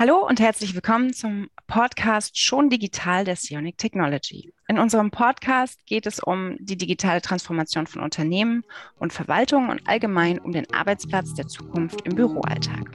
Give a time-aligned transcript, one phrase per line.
[0.00, 4.50] Hallo und herzlich willkommen zum Podcast Schon Digital der Sionic Technology.
[4.66, 8.64] In unserem Podcast geht es um die digitale Transformation von Unternehmen
[8.96, 12.90] und Verwaltung und allgemein um den Arbeitsplatz der Zukunft im Büroalltag.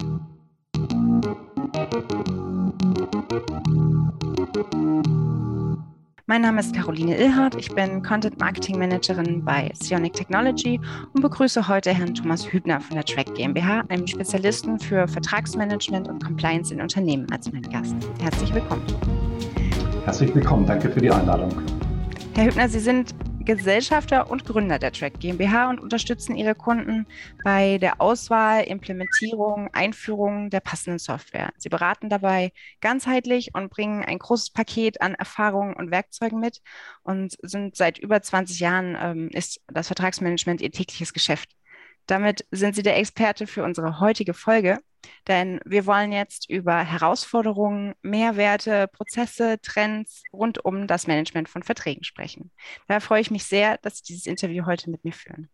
[6.28, 7.54] Mein Name ist Caroline Ilhardt.
[7.54, 10.82] Ich bin Content Marketing Managerin bei Sionic Technology
[11.14, 16.24] und begrüße heute Herrn Thomas Hübner von der Track GmbH, einem Spezialisten für Vertragsmanagement und
[16.26, 17.96] Compliance in Unternehmen, als meinen Gast.
[18.20, 18.82] Herzlich willkommen.
[20.06, 20.66] Herzlich willkommen.
[20.66, 21.52] Danke für die Einladung.
[22.34, 23.14] Herr Hübner, Sie sind
[23.46, 27.06] Gesellschafter und Gründer der Track GmbH und unterstützen ihre Kunden
[27.44, 31.52] bei der Auswahl, Implementierung, Einführung der passenden Software.
[31.58, 36.62] Sie beraten dabei ganzheitlich und bringen ein großes Paket an Erfahrungen und Werkzeugen mit
[37.04, 41.52] und sind seit über 20 Jahren ähm, ist das Vertragsmanagement ihr tägliches Geschäft.
[42.08, 44.80] Damit sind Sie der Experte für unsere heutige Folge,
[45.28, 52.04] denn wir wollen jetzt über Herausforderungen, Mehrwerte, Prozesse, Trends rund um das Management von Verträgen
[52.04, 52.52] sprechen.
[52.88, 55.50] Daher freue ich mich sehr, dass Sie dieses Interview heute mit mir führen.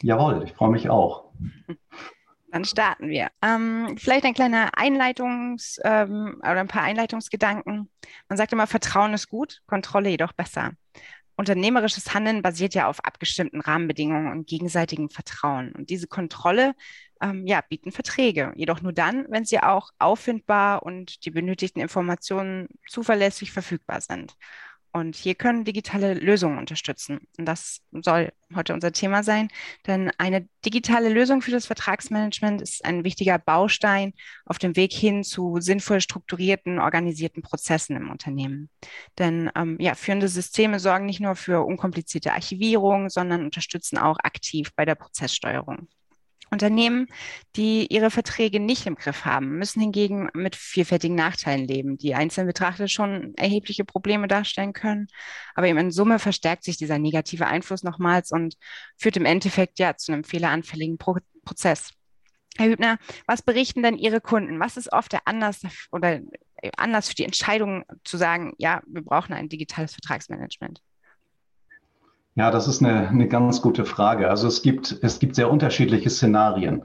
[0.00, 1.32] Jawohl, ich freue mich auch.
[2.50, 3.30] Dann starten wir.
[3.40, 7.90] Ähm, vielleicht ein kleiner Einleitungs- ähm, oder ein paar Einleitungsgedanken.
[8.28, 10.72] Man sagt immer, Vertrauen ist gut, Kontrolle jedoch besser
[11.36, 15.72] unternehmerisches Handeln basiert ja auf abgestimmten Rahmenbedingungen und gegenseitigem Vertrauen.
[15.72, 16.74] Und diese Kontrolle
[17.22, 22.68] ähm, ja, bieten Verträge, jedoch nur dann, wenn sie auch auffindbar und die benötigten Informationen
[22.88, 24.34] zuverlässig verfügbar sind.
[24.94, 27.20] Und hier können digitale Lösungen unterstützen.
[27.38, 29.48] Und das soll heute unser Thema sein,
[29.86, 34.12] denn eine digitale Lösung für das Vertragsmanagement ist ein wichtiger Baustein
[34.44, 38.68] auf dem Weg hin zu sinnvoll strukturierten, organisierten Prozessen im Unternehmen.
[39.18, 44.72] Denn ähm, ja, führende Systeme sorgen nicht nur für unkomplizierte Archivierung, sondern unterstützen auch aktiv
[44.76, 45.88] bei der Prozesssteuerung.
[46.52, 47.08] Unternehmen,
[47.56, 52.46] die ihre Verträge nicht im Griff haben, müssen hingegen mit vielfältigen Nachteilen leben, die einzeln
[52.46, 55.08] betrachtet schon erhebliche Probleme darstellen können.
[55.54, 58.56] Aber eben in Summe verstärkt sich dieser negative Einfluss nochmals und
[58.96, 61.90] führt im Endeffekt ja zu einem fehleranfälligen Pro Prozess.
[62.56, 64.60] Herr Hübner, was berichten denn Ihre Kunden?
[64.60, 66.20] Was ist oft der Anlass oder
[66.76, 70.80] Anlass für die Entscheidung zu sagen, ja, wir brauchen ein digitales Vertragsmanagement?
[72.34, 74.30] Ja, das ist eine, eine ganz gute Frage.
[74.30, 76.84] Also es gibt, es gibt sehr unterschiedliche Szenarien.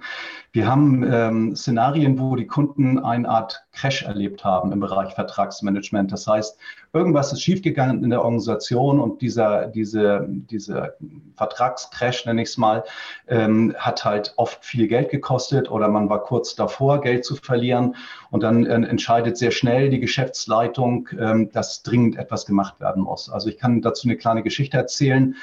[0.57, 6.11] Wir haben ähm, Szenarien, wo die Kunden eine Art Crash erlebt haben im Bereich Vertragsmanagement.
[6.11, 6.57] Das heißt,
[6.93, 10.95] irgendwas ist schiefgegangen in der Organisation und dieser, diese, dieser
[11.35, 12.83] Vertragscrash, nenne ich es mal,
[13.27, 17.95] ähm, hat halt oft viel Geld gekostet oder man war kurz davor, Geld zu verlieren.
[18.31, 23.29] Und dann äh, entscheidet sehr schnell die Geschäftsleitung, ähm, dass dringend etwas gemacht werden muss.
[23.29, 25.35] Also ich kann dazu eine kleine Geschichte erzählen.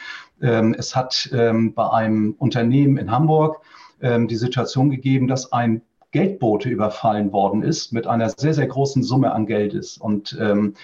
[0.42, 3.60] Ähm, es hat ähm, bei einem Unternehmen in Hamburg
[4.04, 5.80] die Situation gegeben, dass ein
[6.14, 9.98] Geldbote überfallen worden ist mit einer sehr, sehr großen Summe an Geldes.
[9.98, 10.74] Und ähm,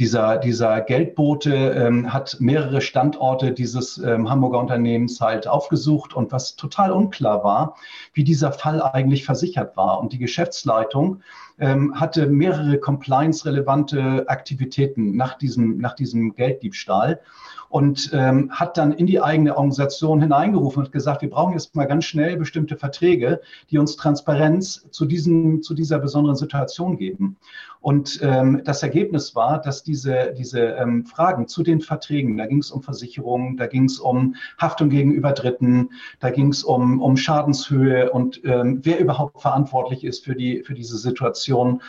[0.00, 6.56] dieser, dieser Geldbote ähm, hat mehrere Standorte dieses ähm, Hamburger Unternehmens halt aufgesucht und was
[6.56, 7.76] total unklar war,
[8.12, 10.00] wie dieser Fall eigentlich versichert war.
[10.00, 11.20] Und die Geschäftsleitung
[11.60, 17.20] ähm, hatte mehrere compliance-relevante Aktivitäten nach diesem, nach diesem Gelddiebstahl
[17.72, 21.86] und ähm, hat dann in die eigene Organisation hineingerufen und gesagt, wir brauchen jetzt mal
[21.86, 23.40] ganz schnell bestimmte Verträge,
[23.70, 27.38] die uns Transparenz zu, diesem, zu dieser besonderen Situation geben.
[27.80, 32.58] Und ähm, das Ergebnis war, dass diese, diese ähm, Fragen zu den Verträgen, da ging
[32.58, 35.88] es um Versicherungen, da ging es um Haftung gegenüber Dritten,
[36.20, 40.74] da ging es um, um Schadenshöhe und ähm, wer überhaupt verantwortlich ist für, die, für
[40.74, 41.80] diese Situation.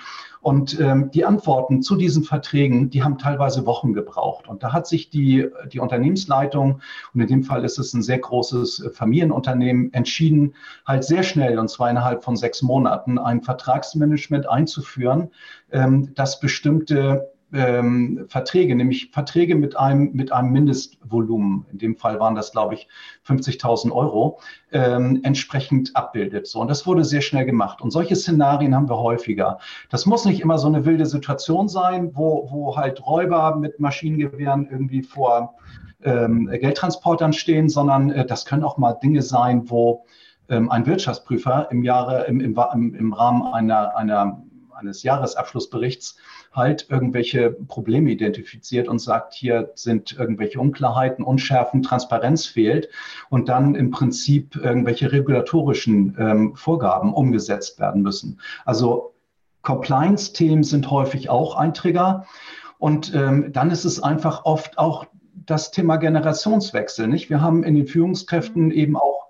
[0.44, 4.50] Und ähm, die Antworten zu diesen Verträgen, die haben teilweise Wochen gebraucht.
[4.50, 6.82] Und da hat sich die, die Unternehmensleitung,
[7.14, 10.56] und in dem Fall ist es ein sehr großes äh, Familienunternehmen, entschieden,
[10.86, 15.32] halt sehr schnell, und zwar innerhalb von sechs Monaten, ein Vertragsmanagement einzuführen,
[15.72, 22.20] ähm, das bestimmte ähm, Verträge, nämlich Verträge mit einem, mit einem Mindestvolumen, in dem Fall
[22.20, 22.88] waren das, glaube ich,
[23.28, 24.40] 50.000 Euro,
[24.72, 26.48] ähm, entsprechend abbildet.
[26.48, 27.82] So, und das wurde sehr schnell gemacht.
[27.82, 29.60] Und solche Szenarien haben wir häufiger.
[29.90, 34.68] Das muss nicht immer so eine wilde Situation sein, wo, wo halt Räuber mit Maschinengewehren
[34.70, 35.56] irgendwie vor
[36.04, 40.06] ähm, Geldtransportern stehen, sondern äh, das können auch mal Dinge sein, wo
[40.50, 42.56] ähm, ein Wirtschaftsprüfer im Jahre, im, im,
[42.96, 44.44] im Rahmen einer, einer
[44.76, 46.18] eines Jahresabschlussberichts
[46.52, 52.90] halt irgendwelche Probleme identifiziert und sagt, hier sind irgendwelche Unklarheiten, Unschärfen, Transparenz fehlt
[53.30, 58.40] und dann im Prinzip irgendwelche regulatorischen ähm, Vorgaben umgesetzt werden müssen.
[58.66, 59.14] Also
[59.64, 62.26] Compliance-Themen sind häufig auch ein Trigger.
[62.78, 65.08] Und ähm, dann ist es einfach oft auch
[65.46, 67.08] das Thema Generationswechsel.
[67.08, 67.30] Nicht?
[67.30, 69.23] Wir haben in den Führungskräften eben auch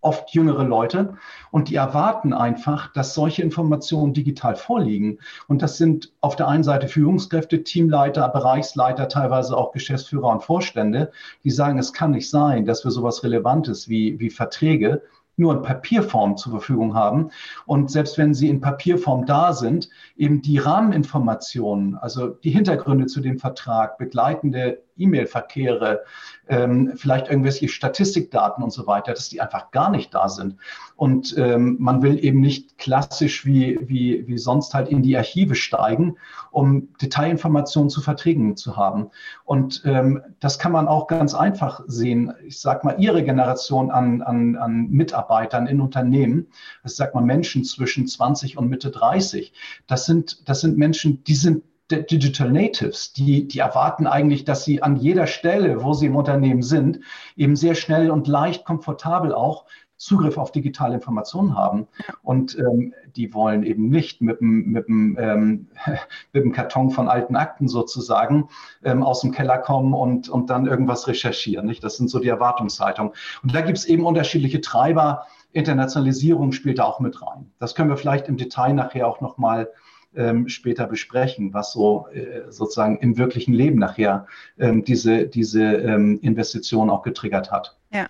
[0.00, 1.14] oft jüngere Leute
[1.50, 5.18] und die erwarten einfach, dass solche Informationen digital vorliegen.
[5.48, 11.12] Und das sind auf der einen Seite Führungskräfte, Teamleiter, Bereichsleiter, teilweise auch Geschäftsführer und Vorstände,
[11.44, 15.02] die sagen, es kann nicht sein, dass wir sowas Relevantes wie, wie Verträge
[15.40, 17.30] nur in Papierform zur Verfügung haben.
[17.66, 23.20] Und selbst wenn sie in Papierform da sind, eben die Rahmeninformationen, also die Hintergründe zu
[23.20, 26.04] dem Vertrag, begleitende E-Mail-Verkehre,
[26.48, 30.56] ähm, vielleicht irgendwelche Statistikdaten und so weiter, dass die einfach gar nicht da sind.
[30.96, 35.54] Und ähm, man will eben nicht klassisch wie, wie, wie sonst halt in die Archive
[35.54, 36.16] steigen,
[36.50, 39.10] um Detailinformationen zu Verträgen zu haben.
[39.44, 42.34] Und ähm, das kann man auch ganz einfach sehen.
[42.44, 46.48] Ich sage mal, Ihre Generation an, an, an Mitarbeitern in Unternehmen,
[46.84, 49.52] ich sage mal Menschen zwischen 20 und Mitte 30,
[49.86, 54.82] das sind, das sind Menschen, die sind Digital Natives, die, die erwarten eigentlich, dass sie
[54.82, 57.00] an jeder Stelle, wo sie im Unternehmen sind,
[57.36, 59.64] eben sehr schnell und leicht komfortabel auch
[59.96, 61.86] Zugriff auf digitale Informationen haben.
[62.22, 65.68] Und ähm, die wollen eben nicht mit dem, mit, dem, ähm,
[66.32, 68.48] mit dem Karton von alten Akten sozusagen
[68.82, 71.66] ähm, aus dem Keller kommen und, und dann irgendwas recherchieren.
[71.66, 71.84] Nicht?
[71.84, 73.12] Das sind so die Erwartungshaltungen.
[73.42, 75.26] Und da gibt es eben unterschiedliche Treiber.
[75.52, 77.50] Internationalisierung spielt da auch mit rein.
[77.58, 79.70] Das können wir vielleicht im Detail nachher auch nochmal mal
[80.14, 84.26] ähm, später besprechen, was so äh, sozusagen im wirklichen Leben nachher
[84.58, 87.78] ähm, diese, diese ähm, Investition auch getriggert hat.
[87.92, 88.08] Ja,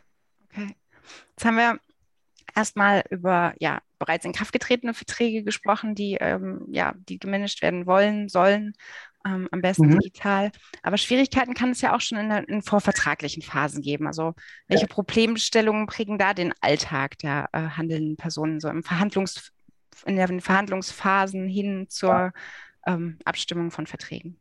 [0.48, 0.74] okay.
[1.30, 1.78] Jetzt haben wir
[2.54, 7.86] erstmal über ja, bereits in Kraft getretene Verträge gesprochen, die, ähm, ja, die gemanagt werden
[7.86, 8.74] wollen, sollen,
[9.26, 9.98] ähm, am besten mhm.
[9.98, 10.50] digital.
[10.82, 14.06] Aber Schwierigkeiten kann es ja auch schon in, in vorvertraglichen Phasen geben.
[14.06, 14.34] Also
[14.68, 14.88] welche ja.
[14.88, 19.52] Problemstellungen prägen da den Alltag der äh, handelnden Personen so im Verhandlungs
[20.06, 22.32] in den Verhandlungsphasen hin zur
[22.86, 24.38] ähm, Abstimmung von Verträgen?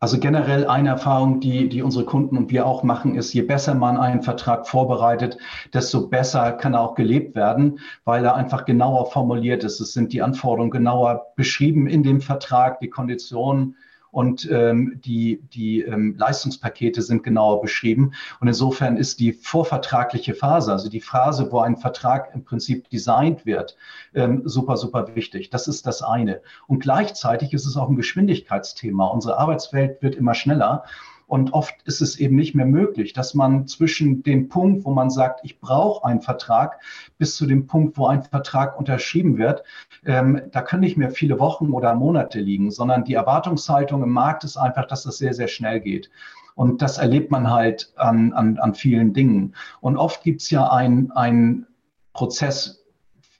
[0.00, 3.74] Also generell eine Erfahrung, die, die unsere Kunden und wir auch machen, ist, je besser
[3.74, 5.38] man einen Vertrag vorbereitet,
[5.74, 9.80] desto besser kann er auch gelebt werden, weil er einfach genauer formuliert ist.
[9.80, 13.74] Es sind die Anforderungen genauer beschrieben in dem Vertrag, die Konditionen
[14.10, 18.12] und ähm, die, die ähm, Leistungspakete sind genauer beschrieben.
[18.40, 23.46] Und insofern ist die vorvertragliche Phase, also die Phase, wo ein Vertrag im Prinzip designt
[23.46, 23.76] wird,
[24.14, 25.50] ähm, super, super wichtig.
[25.50, 26.40] Das ist das eine.
[26.66, 29.06] Und gleichzeitig ist es auch ein Geschwindigkeitsthema.
[29.06, 30.84] Unsere Arbeitswelt wird immer schneller.
[31.28, 35.10] Und oft ist es eben nicht mehr möglich, dass man zwischen dem Punkt, wo man
[35.10, 36.80] sagt, ich brauche einen Vertrag,
[37.18, 39.62] bis zu dem Punkt, wo ein Vertrag unterschrieben wird,
[40.06, 44.42] ähm, da können nicht mehr viele Wochen oder Monate liegen, sondern die Erwartungshaltung im Markt
[44.42, 46.10] ist einfach, dass das sehr, sehr schnell geht.
[46.54, 49.54] Und das erlebt man halt an, an, an vielen Dingen.
[49.82, 51.66] Und oft gibt es ja einen
[52.14, 52.86] Prozess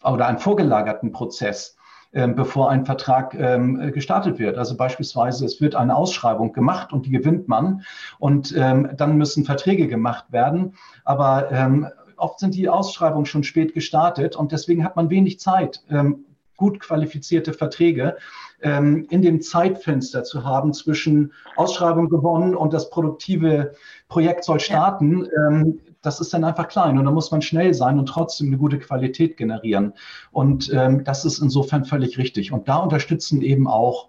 [0.05, 1.78] oder einen vorgelagerten Prozess,
[2.11, 4.57] bevor ein Vertrag ähm, gestartet wird.
[4.57, 7.83] Also beispielsweise, es wird eine Ausschreibung gemacht und die gewinnt man
[8.19, 10.75] und ähm, dann müssen Verträge gemacht werden.
[11.05, 15.83] Aber oft sind die Ausschreibungen schon spät gestartet und deswegen hat man wenig Zeit,
[16.57, 18.17] gut qualifizierte Verträge
[18.61, 23.75] in dem Zeitfenster zu haben zwischen Ausschreibung gewonnen und das produktive
[24.09, 25.29] Projekt soll starten.
[26.03, 28.79] Das ist dann einfach klein und da muss man schnell sein und trotzdem eine gute
[28.79, 29.95] Qualität generieren.
[30.31, 32.53] Und ähm, das ist insofern völlig richtig.
[32.53, 34.09] Und da unterstützen eben auch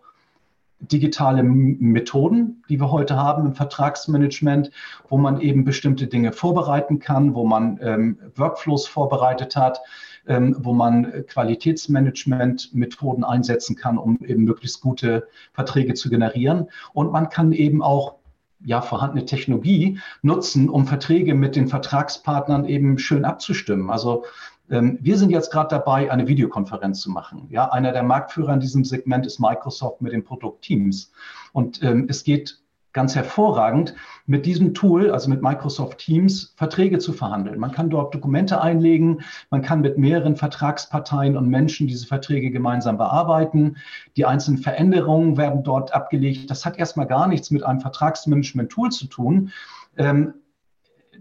[0.80, 4.72] digitale Methoden, die wir heute haben im Vertragsmanagement,
[5.10, 9.82] wo man eben bestimmte Dinge vorbereiten kann, wo man ähm, Workflows vorbereitet hat,
[10.28, 16.70] ähm, wo man Qualitätsmanagement-Methoden einsetzen kann, um eben möglichst gute Verträge zu generieren.
[16.94, 18.19] Und man kann eben auch
[18.64, 23.90] ja, vorhandene Technologie nutzen, um Verträge mit den Vertragspartnern eben schön abzustimmen.
[23.90, 24.26] Also
[24.70, 27.48] ähm, wir sind jetzt gerade dabei, eine Videokonferenz zu machen.
[27.50, 31.12] Ja, einer der Marktführer in diesem Segment ist Microsoft mit dem Produkt Teams.
[31.54, 32.60] Und ähm, es geht
[32.94, 37.60] ganz hervorragend, mit diesem Tool, also mit Microsoft Teams, Verträge zu verhandeln.
[37.60, 42.98] Man kann dort Dokumente einlegen, man kann mit mehreren Vertragsparteien und Menschen diese Verträge gemeinsam
[42.98, 43.78] bearbeiten.
[44.18, 46.50] Die einzelnen Veränderungen werden dort abgelegt.
[46.50, 49.52] Das hat erstmal gar nichts mit einem Vertragsmanagement-Tool zu tun.
[49.98, 50.34] Ähm,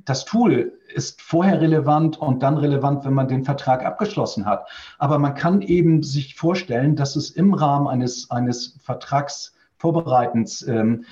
[0.05, 4.69] das Tool ist vorher relevant und dann relevant, wenn man den Vertrag abgeschlossen hat.
[4.99, 11.05] Aber man kann eben sich vorstellen, dass es im Rahmen eines, eines Vertragsvorbereitens ähm,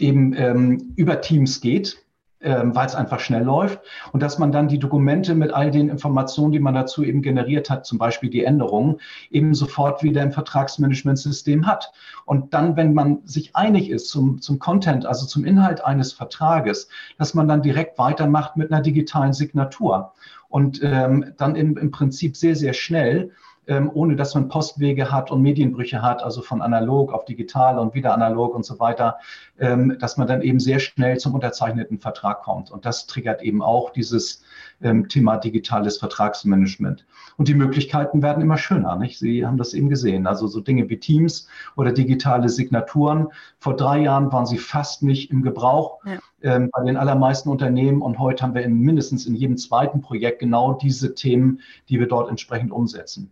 [0.00, 2.04] eben ähm, über Teams geht,
[2.42, 3.80] ähm, weil es einfach schnell läuft
[4.12, 7.68] und dass man dann die Dokumente mit all den Informationen, die man dazu eben generiert
[7.68, 8.96] hat, zum Beispiel die Änderungen,
[9.30, 11.92] eben sofort wieder im Vertragsmanagementsystem hat.
[12.24, 16.88] Und dann, wenn man sich einig ist zum, zum Content, also zum Inhalt eines Vertrages,
[17.18, 20.14] dass man dann direkt weitermacht mit einer digitalen Signatur
[20.48, 23.32] und ähm, dann im, im Prinzip sehr, sehr schnell
[23.70, 27.94] ähm, ohne dass man Postwege hat und Medienbrüche hat, also von analog auf digital und
[27.94, 29.18] wieder analog und so weiter,
[29.60, 32.72] ähm, dass man dann eben sehr schnell zum unterzeichneten Vertrag kommt.
[32.72, 34.42] Und das triggert eben auch dieses
[34.82, 37.06] ähm, Thema digitales Vertragsmanagement.
[37.36, 38.96] Und die Möglichkeiten werden immer schöner.
[38.96, 39.20] Nicht?
[39.20, 40.26] Sie haben das eben gesehen.
[40.26, 41.46] Also so Dinge wie Teams
[41.76, 43.28] oder digitale Signaturen.
[43.60, 46.18] Vor drei Jahren waren sie fast nicht im Gebrauch ja.
[46.42, 48.02] ähm, bei den allermeisten Unternehmen.
[48.02, 52.08] Und heute haben wir in, mindestens in jedem zweiten Projekt genau diese Themen, die wir
[52.08, 53.30] dort entsprechend umsetzen.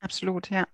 [0.00, 0.66] Absolut, ja.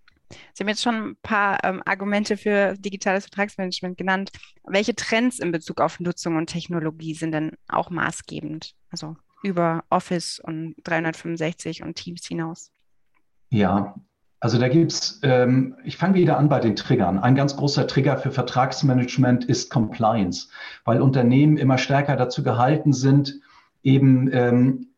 [0.54, 4.30] Sie haben jetzt schon ein paar ähm, Argumente für digitales Vertragsmanagement genannt.
[4.64, 8.74] Welche Trends in Bezug auf Nutzung und Technologie sind denn auch maßgebend?
[8.90, 12.70] Also über Office und 365 und Teams hinaus?
[13.50, 13.94] Ja,
[14.40, 17.18] also da gibt es, ähm, ich fange wieder an bei den Triggern.
[17.18, 20.48] Ein ganz großer Trigger für Vertragsmanagement ist Compliance,
[20.84, 23.40] weil Unternehmen immer stärker dazu gehalten sind,
[23.82, 24.91] eben ähm,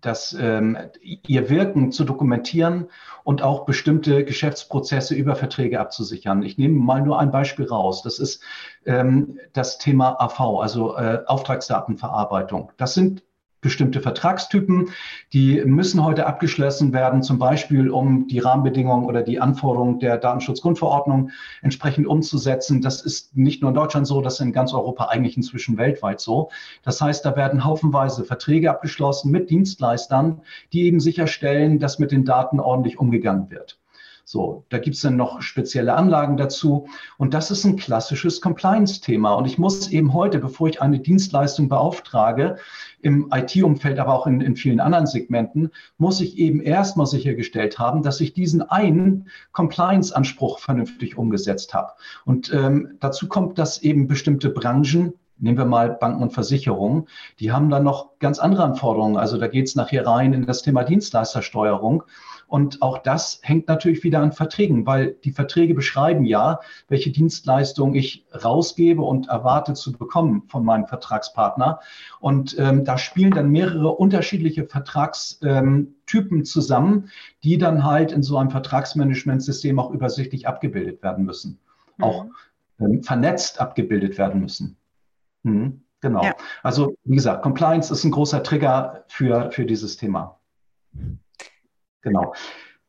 [0.00, 2.88] das, ähm, ihr Wirken zu dokumentieren
[3.24, 6.42] und auch bestimmte Geschäftsprozesse über Verträge abzusichern.
[6.42, 8.02] Ich nehme mal nur ein Beispiel raus.
[8.02, 8.42] Das ist
[8.84, 12.72] ähm, das Thema AV, also äh, Auftragsdatenverarbeitung.
[12.76, 13.22] Das sind
[13.60, 14.90] bestimmte Vertragstypen.
[15.32, 21.30] Die müssen heute abgeschlossen werden, zum Beispiel um die Rahmenbedingungen oder die Anforderungen der Datenschutzgrundverordnung
[21.62, 22.80] entsprechend umzusetzen.
[22.82, 26.20] Das ist nicht nur in Deutschland so, das ist in ganz Europa eigentlich inzwischen weltweit
[26.20, 26.50] so.
[26.82, 32.24] Das heißt, da werden haufenweise Verträge abgeschlossen mit Dienstleistern, die eben sicherstellen, dass mit den
[32.24, 33.78] Daten ordentlich umgegangen wird.
[34.28, 36.88] So, da gibt es dann noch spezielle Anlagen dazu.
[37.16, 39.32] Und das ist ein klassisches Compliance-Thema.
[39.34, 42.56] Und ich muss eben heute, bevor ich eine Dienstleistung beauftrage,
[43.02, 48.02] im IT-Umfeld, aber auch in, in vielen anderen Segmenten, muss ich eben erstmal sichergestellt haben,
[48.02, 51.92] dass ich diesen einen Compliance-Anspruch vernünftig umgesetzt habe.
[52.24, 57.08] Und ähm, dazu kommt, dass eben bestimmte Branchen Nehmen wir mal Banken und Versicherungen.
[57.40, 59.18] Die haben dann noch ganz andere Anforderungen.
[59.18, 62.04] Also da geht es nachher rein in das Thema Dienstleistersteuerung.
[62.46, 67.94] Und auch das hängt natürlich wieder an Verträgen, weil die Verträge beschreiben ja, welche Dienstleistung
[67.94, 71.80] ich rausgebe und erwarte zu bekommen von meinem Vertragspartner.
[72.20, 75.94] Und ähm, da spielen dann mehrere unterschiedliche Vertragstypen
[76.38, 77.10] ähm, zusammen,
[77.42, 81.58] die dann halt in so einem Vertragsmanagementsystem auch übersichtlich abgebildet werden müssen.
[81.96, 82.04] Mhm.
[82.04, 82.26] Auch
[82.78, 84.76] ähm, vernetzt abgebildet werden müssen.
[85.42, 86.22] Mhm, genau.
[86.22, 86.34] Ja.
[86.62, 90.38] Also, wie gesagt, Compliance ist ein großer Trigger für, für dieses Thema.
[92.06, 92.32] Genau.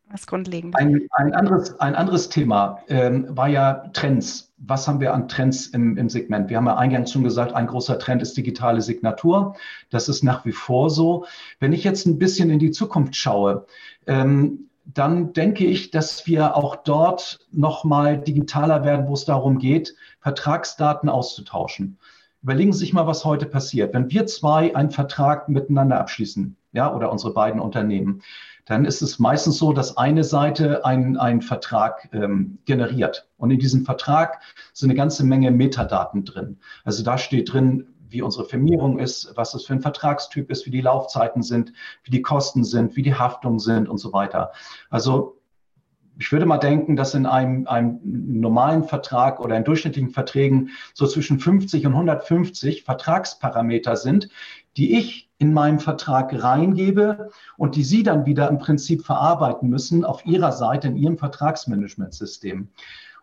[0.09, 0.77] Was grundlegend.
[0.77, 4.53] Ein, ein, anderes, ein anderes Thema ähm, war ja Trends.
[4.57, 6.49] Was haben wir an Trends im, im Segment?
[6.49, 9.55] Wir haben ja eingangs schon gesagt, ein großer Trend ist digitale Signatur.
[9.89, 11.25] Das ist nach wie vor so.
[11.59, 13.65] Wenn ich jetzt ein bisschen in die Zukunft schaue,
[14.05, 19.95] ähm, dann denke ich, dass wir auch dort nochmal digitaler werden, wo es darum geht,
[20.21, 21.97] Vertragsdaten auszutauschen.
[22.43, 23.93] Überlegen Sie sich mal, was heute passiert.
[23.93, 28.21] Wenn wir zwei einen Vertrag miteinander abschließen, ja, oder unsere beiden Unternehmen,
[28.65, 33.27] dann ist es meistens so, dass eine Seite einen, einen Vertrag ähm, generiert.
[33.37, 34.41] Und in diesem Vertrag
[34.73, 36.59] sind eine ganze Menge Metadaten drin.
[36.83, 40.71] Also da steht drin, wie unsere Firmierung ist, was das für ein Vertragstyp ist, wie
[40.71, 44.51] die Laufzeiten sind, wie die Kosten sind, wie die Haftungen sind und so weiter.
[44.89, 45.36] Also
[46.19, 51.05] ich würde mal denken, dass in einem, einem normalen Vertrag oder in durchschnittlichen Verträgen so
[51.05, 54.29] zwischen 50 und 150 Vertragsparameter sind,
[54.77, 60.03] die ich in meinem Vertrag reingebe und die Sie dann wieder im Prinzip verarbeiten müssen
[60.03, 62.69] auf Ihrer Seite in Ihrem Vertragsmanagementsystem.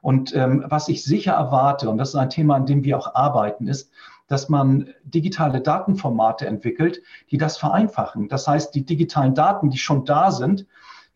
[0.01, 3.15] Und ähm, was ich sicher erwarte, und das ist ein Thema, an dem wir auch
[3.15, 3.91] arbeiten, ist,
[4.29, 8.29] dass man digitale Datenformate entwickelt, die das vereinfachen.
[8.29, 10.67] Das heißt, die digitalen Daten, die schon da sind,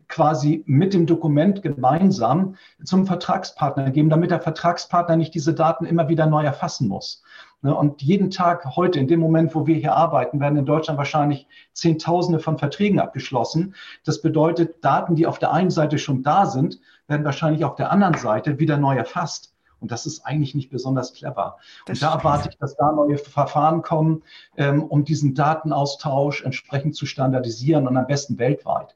[0.08, 6.08] quasi mit dem Dokument gemeinsam zum Vertragspartner geben, damit der Vertragspartner nicht diese Daten immer
[6.08, 7.22] wieder neu erfassen muss.
[7.60, 10.96] Ne, und jeden Tag heute, in dem Moment, wo wir hier arbeiten, werden in Deutschland
[10.96, 13.74] wahrscheinlich Zehntausende von Verträgen abgeschlossen.
[14.04, 17.90] Das bedeutet, Daten, die auf der einen Seite schon da sind, werden wahrscheinlich auf der
[17.90, 19.54] anderen Seite wieder neu erfasst.
[19.80, 21.56] Und das ist eigentlich nicht besonders clever.
[21.86, 24.22] Das und da erwarte ich, dass da neue Verfahren kommen,
[24.56, 28.94] ähm, um diesen Datenaustausch entsprechend zu standardisieren und am besten weltweit.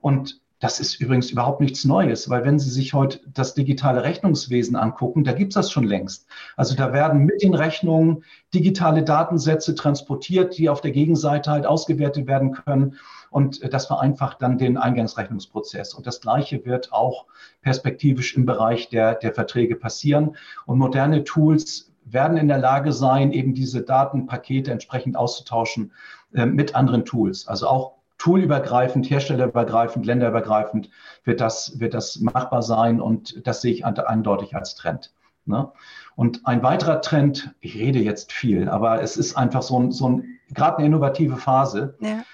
[0.00, 4.76] Und das ist übrigens überhaupt nichts Neues, weil wenn Sie sich heute das digitale Rechnungswesen
[4.76, 6.26] angucken, da gibt es das schon längst.
[6.56, 12.26] Also da werden mit den Rechnungen digitale Datensätze transportiert, die auf der Gegenseite halt ausgewertet
[12.26, 12.96] werden können.
[13.28, 15.92] Und das vereinfacht dann den Eingangsrechnungsprozess.
[15.92, 17.26] Und das Gleiche wird auch
[17.60, 20.34] perspektivisch im Bereich der, der Verträge passieren.
[20.64, 25.92] Und moderne Tools werden in der Lage sein, eben diese Datenpakete entsprechend auszutauschen
[26.32, 27.46] äh, mit anderen Tools.
[27.48, 30.90] Also auch toolübergreifend, herstellerübergreifend, länderübergreifend
[31.24, 35.12] wird das, wird das machbar sein und das sehe ich eindeutig als Trend.
[35.46, 35.70] Ne?
[36.16, 40.08] Und ein weiterer Trend, ich rede jetzt viel, aber es ist einfach so ein, so
[40.08, 42.24] ein gerade eine innovative Phase, ja.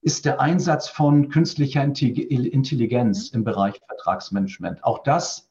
[0.00, 3.38] ist der Einsatz von künstlicher Intelligenz mhm.
[3.38, 4.84] im Bereich Vertragsmanagement.
[4.84, 5.50] Auch das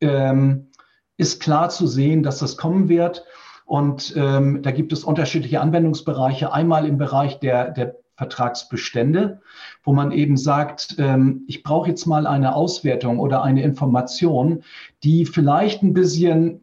[0.00, 0.68] ähm,
[1.16, 3.24] ist klar zu sehen, dass das kommen wird.
[3.64, 6.52] Und ähm, da gibt es unterschiedliche Anwendungsbereiche.
[6.52, 9.40] Einmal im Bereich der, der Vertragsbestände,
[9.84, 14.64] wo man eben sagt, ähm, ich brauche jetzt mal eine Auswertung oder eine Information,
[15.04, 16.62] die vielleicht ein bisschen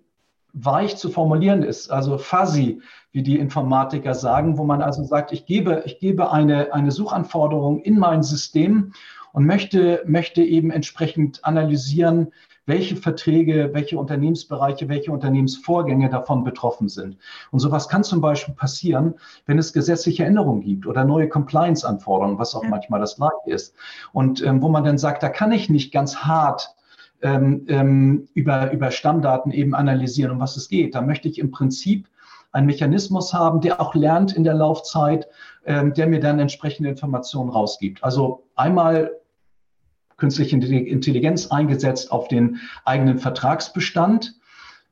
[0.52, 2.82] weich zu formulieren ist, also fuzzy,
[3.14, 7.80] wie die Informatiker sagen, wo man also sagt, ich gebe, ich gebe eine, eine Suchanforderung
[7.80, 8.92] in mein System
[9.32, 12.34] und möchte, möchte eben entsprechend analysieren,
[12.66, 17.18] welche Verträge, welche Unternehmensbereiche, welche Unternehmensvorgänge davon betroffen sind.
[17.52, 22.56] Und sowas kann zum Beispiel passieren, wenn es gesetzliche Änderungen gibt oder neue Compliance-Anforderungen, was
[22.56, 22.70] auch ja.
[22.70, 23.76] manchmal das gleiche ist.
[24.14, 26.76] Und ähm, wo man dann sagt, da kann ich nicht ganz hart
[27.22, 30.96] ähm, ähm, über, über Stammdaten eben analysieren, um was es geht.
[30.96, 32.08] Da möchte ich im Prinzip
[32.52, 35.28] einen Mechanismus haben, der auch lernt in der Laufzeit,
[35.66, 38.04] ähm, der mir dann entsprechende Informationen rausgibt.
[38.04, 39.12] Also einmal
[40.18, 44.36] künstliche Intelligenz eingesetzt auf den eigenen Vertragsbestand.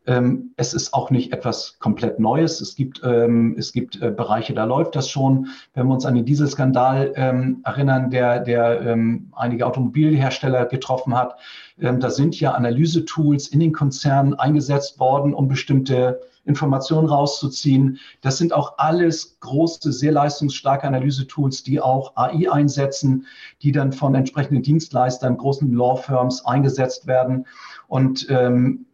[0.05, 2.59] Ähm, es ist auch nicht etwas komplett Neues.
[2.59, 5.47] Es gibt, ähm, es gibt äh, Bereiche, da läuft das schon.
[5.73, 8.97] Wenn wir uns an den Dieselskandal ähm, erinnern, der, der
[9.33, 11.37] einige Automobilhersteller getroffen hat,
[11.77, 17.99] da sind ja Analysetools in den Konzernen eingesetzt worden, um bestimmte Informationen rauszuziehen.
[18.21, 23.27] Das sind auch alles große, sehr leistungsstarke Analysetools, die auch AI einsetzen,
[23.61, 27.45] die dann von entsprechenden Dienstleistern, großen Law Firms eingesetzt werden.
[27.87, 28.85] Und ähm,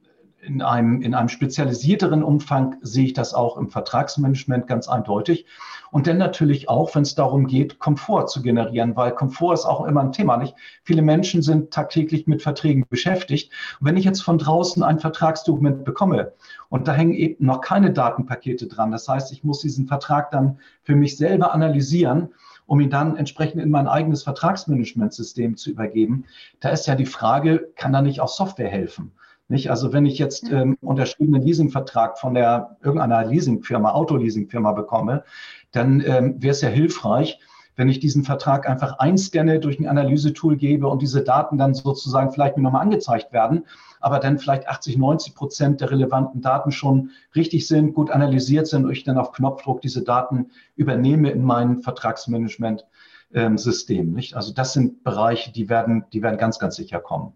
[0.42, 5.46] in einem, in einem spezialisierteren Umfang sehe ich das auch im Vertragsmanagement ganz eindeutig.
[5.92, 9.86] Und dann natürlich auch, wenn es darum geht, Komfort zu generieren, weil Komfort ist auch
[9.86, 10.56] immer ein Thema, nicht?
[10.84, 13.52] Viele Menschen sind tagtäglich mit Verträgen beschäftigt.
[13.80, 16.34] Und wenn ich jetzt von draußen ein Vertragsdokument bekomme
[16.70, 20.60] und da hängen eben noch keine Datenpakete dran, das heißt, ich muss diesen Vertrag dann
[20.84, 22.30] für mich selber analysieren,
[22.66, 26.26] um ihn dann entsprechend in mein eigenes Vertragsmanagementsystem zu übergeben.
[26.60, 29.12] Da ist ja die Frage, kann da nicht auch Software helfen?
[29.50, 29.70] Nicht?
[29.72, 35.24] Also wenn ich jetzt ähm, unterschriebenen Leasingvertrag von der irgendeiner Leasingfirma, Autoleasingfirma bekomme,
[35.72, 37.40] dann ähm, wäre es ja hilfreich,
[37.76, 42.32] wenn ich diesen Vertrag einfach einscanne, durch ein Analysetool gebe und diese Daten dann sozusagen
[42.32, 43.66] vielleicht mir nochmal angezeigt werden,
[44.00, 48.86] aber dann vielleicht 80, 90 Prozent der relevanten Daten schon richtig sind, gut analysiert sind
[48.86, 54.10] und ich dann auf Knopfdruck diese Daten übernehme in mein Vertragsmanagement-System.
[54.10, 54.36] Ähm, nicht?
[54.36, 57.34] Also das sind Bereiche, die werden, die werden ganz, ganz sicher kommen.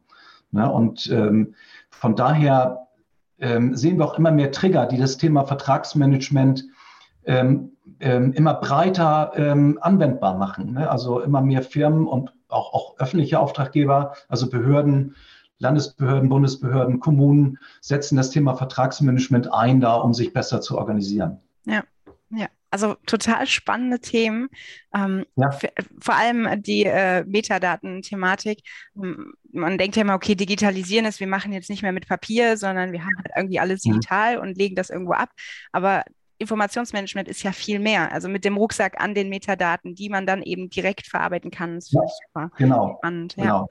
[0.53, 0.71] Ne?
[0.71, 1.55] Und ähm,
[1.89, 2.87] von daher
[3.39, 6.65] ähm, sehen wir auch immer mehr Trigger, die das Thema Vertragsmanagement
[7.25, 10.73] ähm, ähm, immer breiter ähm, anwendbar machen.
[10.73, 10.89] Ne?
[10.89, 15.15] Also immer mehr Firmen und auch, auch öffentliche Auftraggeber, also Behörden,
[15.57, 21.39] Landesbehörden, Bundesbehörden, Kommunen setzen das Thema Vertragsmanagement ein, da um sich besser zu organisieren.
[21.65, 21.83] Ja.
[22.73, 24.49] Also total spannende Themen.
[24.95, 25.51] Ähm, ja.
[26.01, 28.63] Vor allem die äh, Metadaten-Thematik.
[28.95, 32.57] Ähm, man denkt ja immer, okay, digitalisieren ist, wir machen jetzt nicht mehr mit Papier,
[32.57, 33.91] sondern wir haben halt irgendwie alles mhm.
[33.91, 34.41] digital mhm.
[34.41, 35.29] und legen das irgendwo ab.
[35.71, 36.03] Aber
[36.39, 38.11] Informationsmanagement ist ja viel mehr.
[38.11, 41.75] Also mit dem Rucksack an den Metadaten, die man dann eben direkt verarbeiten kann.
[41.75, 42.95] Das ja, super genau.
[42.97, 43.35] spannend.
[43.35, 43.45] Genau.
[43.45, 43.65] Ja.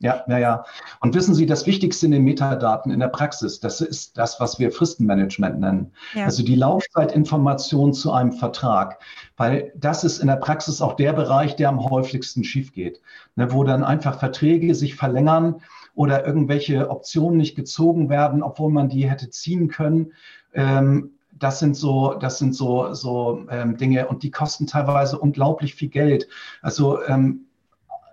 [0.00, 0.64] Ja, ja, ja.
[1.00, 4.60] Und wissen Sie, das Wichtigste in den Metadaten in der Praxis, das ist das, was
[4.60, 5.92] wir Fristenmanagement nennen.
[6.14, 6.24] Ja.
[6.24, 9.00] Also die Laufzeitinformation zu einem Vertrag,
[9.36, 13.00] weil das ist in der Praxis auch der Bereich, der am häufigsten schief geht,
[13.34, 15.56] ne, wo dann einfach Verträge sich verlängern
[15.96, 20.12] oder irgendwelche Optionen nicht gezogen werden, obwohl man die hätte ziehen können.
[20.54, 25.74] Ähm, das sind so, das sind so, so ähm, Dinge und die kosten teilweise unglaublich
[25.74, 26.28] viel Geld.
[26.62, 27.47] Also ähm,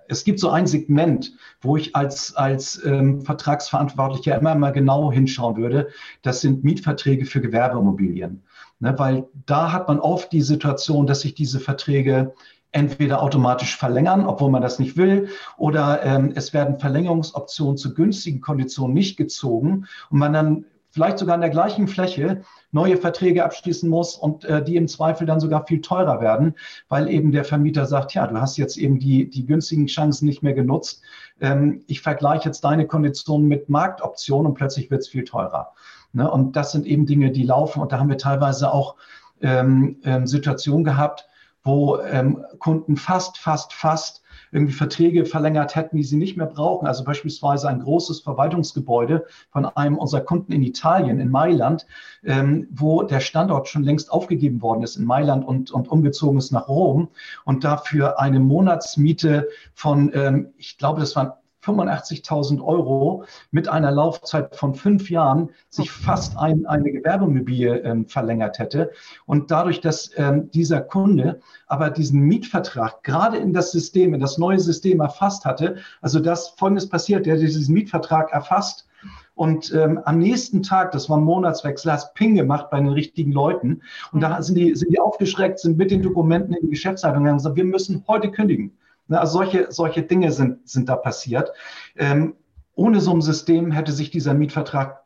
[0.07, 5.57] es gibt so ein Segment, wo ich als, als ähm, Vertragsverantwortlicher immer mal genau hinschauen
[5.57, 5.89] würde.
[6.21, 8.43] Das sind Mietverträge für Gewerbeimmobilien.
[8.79, 12.33] Ne, weil da hat man oft die Situation, dass sich diese Verträge
[12.73, 18.41] entweder automatisch verlängern, obwohl man das nicht will, oder ähm, es werden Verlängerungsoptionen zu günstigen
[18.41, 20.65] Konditionen nicht gezogen und man dann
[20.95, 25.27] vielleicht sogar an der gleichen Fläche neue Verträge abschließen muss und äh, die im Zweifel
[25.27, 26.55] dann sogar viel teurer werden,
[26.87, 30.41] weil eben der Vermieter sagt, ja, du hast jetzt eben die, die günstigen Chancen nicht
[30.41, 31.01] mehr genutzt.
[31.41, 35.73] Ähm, ich vergleiche jetzt deine Konditionen mit Marktoptionen und plötzlich wird es viel teurer.
[36.13, 36.31] Ne?
[36.31, 38.95] Und das sind eben Dinge, die laufen und da haben wir teilweise auch
[39.41, 41.27] ähm, ähm, Situationen gehabt,
[41.61, 44.23] wo ähm, Kunden fast, fast, fast
[44.55, 46.87] irgendwie Verträge verlängert hätten, die sie nicht mehr brauchen.
[46.87, 51.85] Also beispielsweise ein großes Verwaltungsgebäude von einem unserer Kunden in Italien, in Mailand,
[52.23, 56.51] ähm, wo der Standort schon längst aufgegeben worden ist in Mailand und, und umgezogen ist
[56.51, 57.09] nach Rom
[57.43, 61.33] und dafür eine Monatsmiete von, ähm, ich glaube, das waren
[61.65, 68.59] 85.000 Euro mit einer Laufzeit von fünf Jahren sich fast ein, eine Gewerbemobilie ähm, verlängert
[68.59, 68.91] hätte.
[69.25, 74.37] Und dadurch, dass ähm, dieser Kunde aber diesen Mietvertrag gerade in das System, in das
[74.37, 78.87] neue System erfasst hatte, also das Folgendes passiert, der diesen Mietvertrag erfasst
[79.35, 83.31] Und ähm, am nächsten Tag, das war ein Monatswechsel, hast Ping gemacht bei den richtigen
[83.31, 83.81] Leuten.
[84.11, 87.33] Und da sind die, sind die aufgeschreckt, sind mit den Dokumenten in die Geschäftsleitung gegangen
[87.33, 88.71] und gesagt, wir müssen heute kündigen.
[89.09, 91.51] Also solche, solche Dinge sind, sind da passiert.
[91.95, 92.35] Ähm,
[92.73, 95.05] ohne so ein System hätte sich dieser Mietvertrag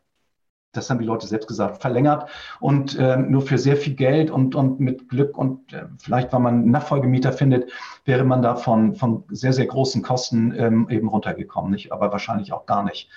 [0.72, 4.54] das haben die Leute selbst gesagt, verlängert und äh, nur für sehr viel Geld und,
[4.56, 7.72] und mit Glück und äh, vielleicht, wenn man Nachfolgemieter findet,
[8.06, 11.92] wäre man da von, von sehr, sehr großen Kosten ähm, eben runtergekommen, nicht?
[11.92, 13.10] aber wahrscheinlich auch gar nicht.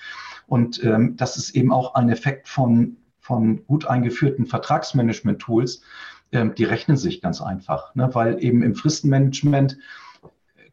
[0.47, 5.83] Und ähm, das ist eben auch ein Effekt von, von gut eingeführten Vertragsmanagement-Tools,
[6.31, 8.09] ähm, die rechnen sich ganz einfach, ne?
[8.13, 9.77] weil eben im Fristenmanagement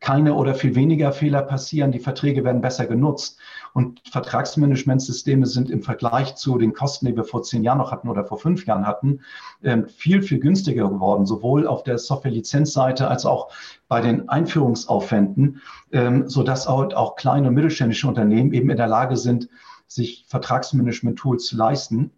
[0.01, 3.39] keine oder viel weniger Fehler passieren, die Verträge werden besser genutzt.
[3.75, 8.09] Und Vertragsmanagementsysteme sind im Vergleich zu den Kosten, die wir vor zehn Jahren noch hatten
[8.09, 9.21] oder vor fünf Jahren hatten,
[9.63, 13.53] ähm, viel, viel günstiger geworden, sowohl auf der Software-Lizenzseite als auch
[13.89, 15.61] bei den Einführungsaufwänden,
[15.93, 19.49] ähm, sodass auch kleine und mittelständische Unternehmen eben in der Lage sind,
[19.87, 22.11] sich Vertragsmanagement-Tools zu leisten.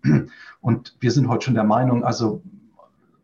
[0.60, 2.42] Und wir sind heute schon der Meinung, also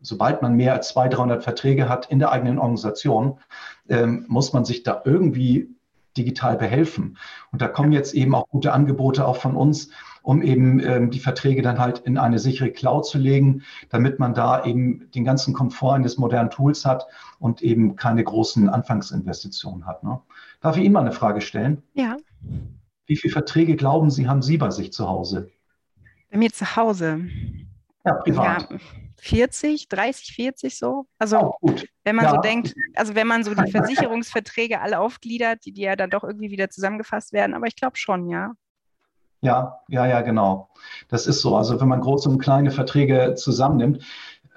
[0.01, 3.39] sobald man mehr als 200, 300 Verträge hat in der eigenen Organisation,
[3.87, 5.75] ähm, muss man sich da irgendwie
[6.17, 7.17] digital behelfen.
[7.51, 9.89] Und da kommen jetzt eben auch gute Angebote auch von uns,
[10.21, 14.33] um eben ähm, die Verträge dann halt in eine sichere Cloud zu legen, damit man
[14.33, 17.07] da eben den ganzen Komfort eines modernen Tools hat
[17.39, 20.03] und eben keine großen Anfangsinvestitionen hat.
[20.03, 20.19] Ne?
[20.61, 21.83] Darf ich Ihnen mal eine Frage stellen?
[21.93, 22.17] Ja.
[23.05, 25.49] Wie viele Verträge glauben Sie, haben Sie bei sich zu Hause?
[26.29, 27.21] Bei mir zu Hause.
[28.05, 28.69] Ja, privat.
[28.69, 28.77] Ja,
[29.21, 31.05] 40, 30, 40 so.
[31.17, 31.71] Also oh,
[32.03, 32.31] wenn man ja.
[32.31, 36.23] so denkt, also wenn man so die Versicherungsverträge alle aufgliedert, die, die ja dann doch
[36.23, 38.53] irgendwie wieder zusammengefasst werden, aber ich glaube schon, ja.
[39.41, 40.69] Ja, ja, ja, genau.
[41.07, 41.55] Das ist so.
[41.55, 44.03] Also wenn man große und kleine Verträge zusammennimmt,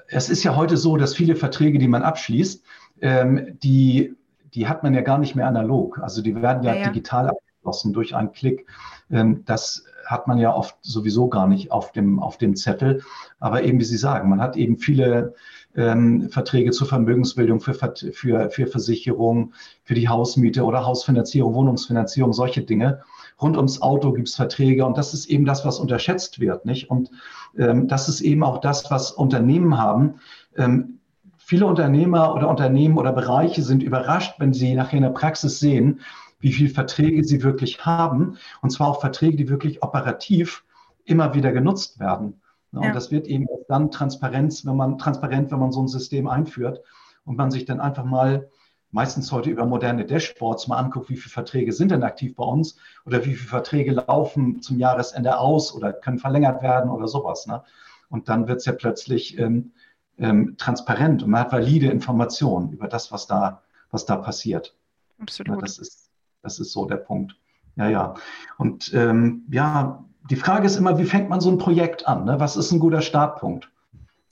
[0.09, 2.65] es ist ja heute so, dass viele Verträge, die man abschließt,
[3.01, 4.15] ähm, die,
[4.55, 5.99] die hat man ja gar nicht mehr analog.
[5.99, 6.89] Also die werden ja, ja, ja.
[6.89, 7.52] digital abgeschlossen
[7.93, 8.67] durch einen Klick.
[9.11, 13.03] Ähm, das hat man ja oft sowieso gar nicht auf dem, auf dem Zettel.
[13.41, 15.35] Aber eben, wie Sie sagen, man hat eben viele
[15.75, 19.53] ähm, Verträge zur Vermögensbildung, für, für, für Versicherung,
[19.85, 23.01] für die Hausmiete oder Hausfinanzierung, Wohnungsfinanzierung, solche Dinge.
[23.41, 26.65] Rund ums Auto gibt es Verträge und das ist eben das, was unterschätzt wird.
[26.65, 26.91] Nicht?
[26.91, 27.11] Und
[27.59, 30.21] ähm, das ist eben auch das, was Unternehmen haben.
[30.57, 30.99] Ähm,
[31.39, 36.01] viele Unternehmer oder Unternehmen oder Bereiche sind überrascht, wenn sie nachher in der Praxis sehen,
[36.43, 38.37] wie viele Verträge sie wirklich haben.
[38.61, 40.65] Und zwar auch Verträge, die wirklich operativ
[41.05, 42.43] immer wieder genutzt werden.
[42.73, 42.81] Ja.
[42.81, 46.81] Und das wird eben dann Transparenz, wenn man transparent, wenn man so ein System einführt
[47.25, 48.51] und man sich dann einfach mal
[48.91, 52.77] meistens heute über moderne Dashboards mal anguckt, wie viele Verträge sind denn aktiv bei uns
[53.07, 57.47] oder wie viele Verträge laufen zum Jahresende aus oder können verlängert werden oder sowas.
[57.47, 57.63] Ne?
[58.11, 59.73] Und dann wird es ja plötzlich ähm,
[60.19, 64.75] ähm, transparent und man hat valide Informationen über das, was da, was da passiert.
[65.19, 65.57] Absolut.
[65.57, 66.02] Ja, das ist
[66.43, 67.37] das ist so der Punkt.
[67.77, 68.15] Ja, ja.
[68.59, 72.25] Und ähm, ja, die Frage ist immer, wie fängt man so ein Projekt an?
[72.25, 72.39] Ne?
[72.39, 73.73] Was ist ein guter Startpunkt?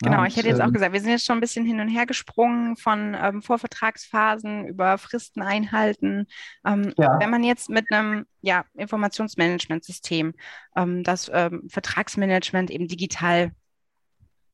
[0.02, 1.88] Genau, ich hätte jetzt auch ähm, gesagt, wir sind jetzt schon ein bisschen hin und
[1.88, 6.26] her gesprungen von ähm, Vorvertragsphasen über Fristen einhalten.
[6.64, 7.18] Ähm, ja.
[7.20, 10.32] Wenn man jetzt mit einem ja, Informationsmanagementsystem
[10.74, 13.52] ähm, das ähm, Vertragsmanagement eben digital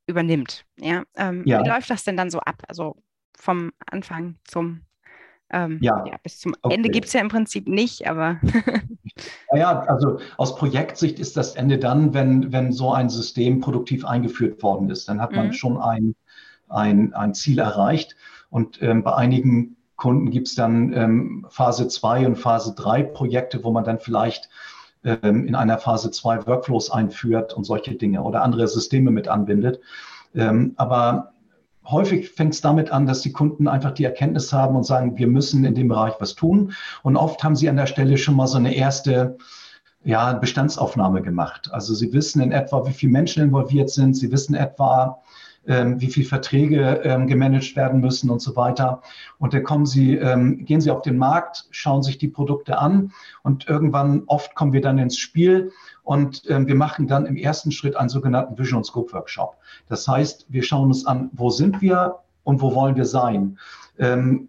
[0.08, 2.62] übernimmt, ja, ähm, ja, wie läuft das denn dann so ab?
[2.66, 2.96] Also
[3.38, 4.85] vom Anfang zum
[5.50, 6.04] ähm, ja.
[6.06, 6.16] ja.
[6.22, 6.74] bis zum okay.
[6.74, 8.40] Ende gibt es ja im Prinzip nicht, aber.
[9.52, 14.62] naja, also aus Projektsicht ist das Ende dann, wenn, wenn so ein System produktiv eingeführt
[14.62, 15.08] worden ist.
[15.08, 15.52] Dann hat man mhm.
[15.52, 16.14] schon ein,
[16.68, 18.16] ein, ein Ziel erreicht.
[18.50, 23.64] Und ähm, bei einigen Kunden gibt es dann ähm, Phase 2 und Phase 3 Projekte,
[23.64, 24.50] wo man dann vielleicht
[25.04, 29.80] ähm, in einer Phase 2 Workflows einführt und solche Dinge oder andere Systeme mit anbindet.
[30.34, 31.32] Ähm, aber
[31.86, 35.26] häufig fängt es damit an, dass die Kunden einfach die Erkenntnis haben und sagen, wir
[35.26, 36.72] müssen in dem Bereich was tun.
[37.02, 39.36] Und oft haben sie an der Stelle schon mal so eine erste
[40.04, 41.68] ja, Bestandsaufnahme gemacht.
[41.72, 44.14] Also sie wissen in etwa, wie viele Menschen involviert sind.
[44.14, 45.20] Sie wissen etwa,
[45.66, 49.02] wie viele Verträge ähm, gemanagt werden müssen und so weiter.
[49.38, 53.12] Und dann kommen sie, ähm, gehen sie auf den Markt, schauen sich die Produkte an
[53.42, 57.72] und irgendwann oft kommen wir dann ins Spiel und ähm, wir machen dann im ersten
[57.72, 59.56] Schritt einen sogenannten Vision Scope Workshop.
[59.88, 63.58] Das heißt, wir schauen uns an, wo sind wir und wo wollen wir sein.
[63.98, 64.48] Ähm,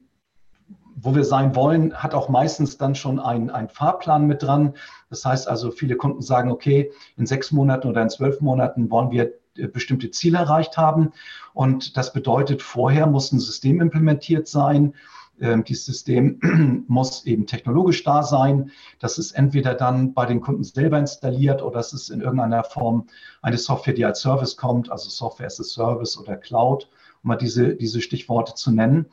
[0.99, 4.73] wo wir sein wollen, hat auch meistens dann schon ein, ein Fahrplan mit dran.
[5.09, 9.11] Das heißt also, viele Kunden sagen, okay, in sechs Monaten oder in zwölf Monaten wollen
[9.11, 9.31] wir
[9.71, 11.11] bestimmte Ziele erreicht haben.
[11.53, 14.93] Und das bedeutet, vorher muss ein System implementiert sein.
[15.39, 18.71] Ähm, dieses System muss eben technologisch da sein.
[18.99, 23.07] Das ist entweder dann bei den Kunden selber installiert oder es ist in irgendeiner Form
[23.41, 26.89] eine Software, die als Service kommt, also Software as a Service oder Cloud,
[27.23, 29.05] um mal diese, diese Stichworte zu nennen.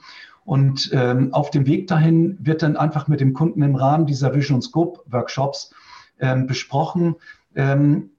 [0.44, 4.34] Und ähm, auf dem Weg dahin wird dann einfach mit dem Kunden im Rahmen dieser
[4.34, 5.74] Vision Scope Workshops
[6.20, 7.16] ähm, besprochen,
[7.54, 8.10] ähm,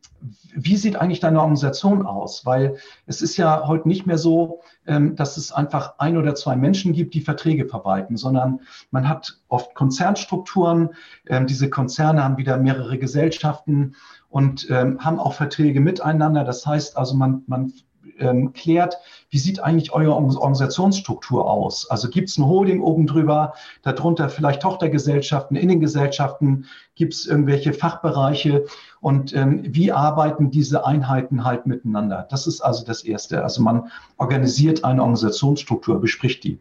[0.54, 2.46] wie sieht eigentlich deine Organisation aus?
[2.46, 6.56] Weil es ist ja heute nicht mehr so, ähm, dass es einfach ein oder zwei
[6.56, 8.62] Menschen gibt, die Verträge verwalten, sondern
[8.92, 10.90] man hat oft Konzernstrukturen.
[11.28, 13.96] Ähm, diese Konzerne haben wieder mehrere Gesellschaften
[14.30, 16.44] und ähm, haben auch Verträge miteinander.
[16.44, 17.74] Das heißt also, man, man
[18.20, 18.98] ähm, klärt,
[19.30, 21.90] wie sieht eigentlich eure Organisationsstruktur aus?
[21.90, 27.26] Also gibt es eine Holding oben drüber, darunter vielleicht Tochtergesellschaften, in den Gesellschaften gibt es
[27.26, 28.66] irgendwelche Fachbereiche
[29.02, 32.28] und ähm, wie arbeiten diese Einheiten halt miteinander?
[32.30, 33.44] Das ist also das Erste.
[33.44, 36.60] Also man organisiert eine Organisationsstruktur, bespricht die.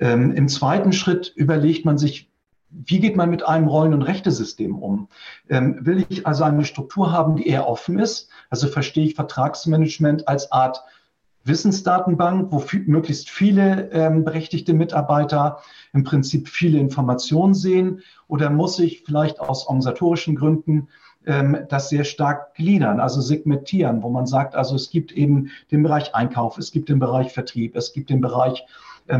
[0.00, 2.31] Ähm, Im zweiten Schritt überlegt man sich,
[2.72, 5.08] wie geht man mit einem Rollen- und Rechtesystem um?
[5.48, 8.28] Ähm, will ich also eine Struktur haben, die eher offen ist?
[8.50, 10.82] Also verstehe ich Vertragsmanagement als Art
[11.44, 15.58] Wissensdatenbank, wo möglichst viele ähm, berechtigte Mitarbeiter
[15.92, 18.00] im Prinzip viele Informationen sehen?
[18.28, 20.88] Oder muss ich vielleicht aus organisatorischen Gründen
[21.26, 25.82] ähm, das sehr stark gliedern, also segmentieren, wo man sagt, also es gibt eben den
[25.82, 28.64] Bereich Einkauf, es gibt den Bereich Vertrieb, es gibt den Bereich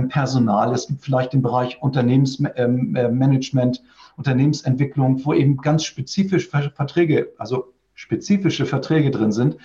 [0.09, 7.33] Personal, es gibt vielleicht den Bereich Unternehmensmanagement, ähm, äh, Unternehmensentwicklung, wo eben ganz spezifisch Verträge,
[7.39, 9.57] also spezifische Verträge drin sind,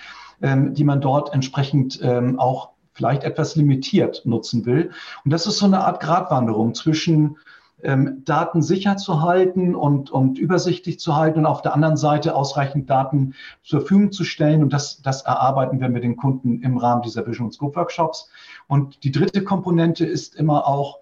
[0.42, 2.02] ähm, die man dort entsprechend
[2.38, 4.92] auch vielleicht etwas limitiert nutzen will.
[5.24, 7.38] Und das ist so eine Art Gratwanderung zwischen
[7.84, 12.36] ähm, Daten sicher zu halten und, und übersichtlich zu halten und auf der anderen Seite
[12.36, 14.64] ausreichend Daten zur Verfügung zu stellen.
[14.64, 18.30] Und das, das erarbeiten wir mit den Kunden im Rahmen dieser Vision Scope Workshops.
[18.68, 21.00] Und die dritte Komponente ist immer auch,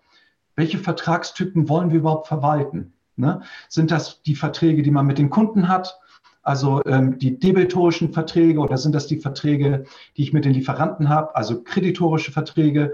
[0.55, 2.93] welche Vertragstypen wollen wir überhaupt verwalten?
[3.15, 3.41] Ne?
[3.69, 5.99] Sind das die Verträge, die man mit den Kunden hat?
[6.41, 9.85] Also ähm, die debitorischen Verträge oder sind das die Verträge,
[10.15, 12.93] die ich mit den Lieferanten habe, also kreditorische Verträge?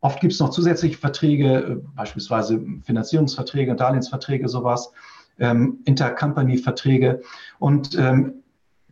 [0.00, 4.92] Oft gibt es noch zusätzliche Verträge, äh, beispielsweise Finanzierungsverträge, Darlehensverträge, sowas,
[5.38, 7.20] ähm, Intercompany-Verträge.
[7.58, 8.42] Und ähm,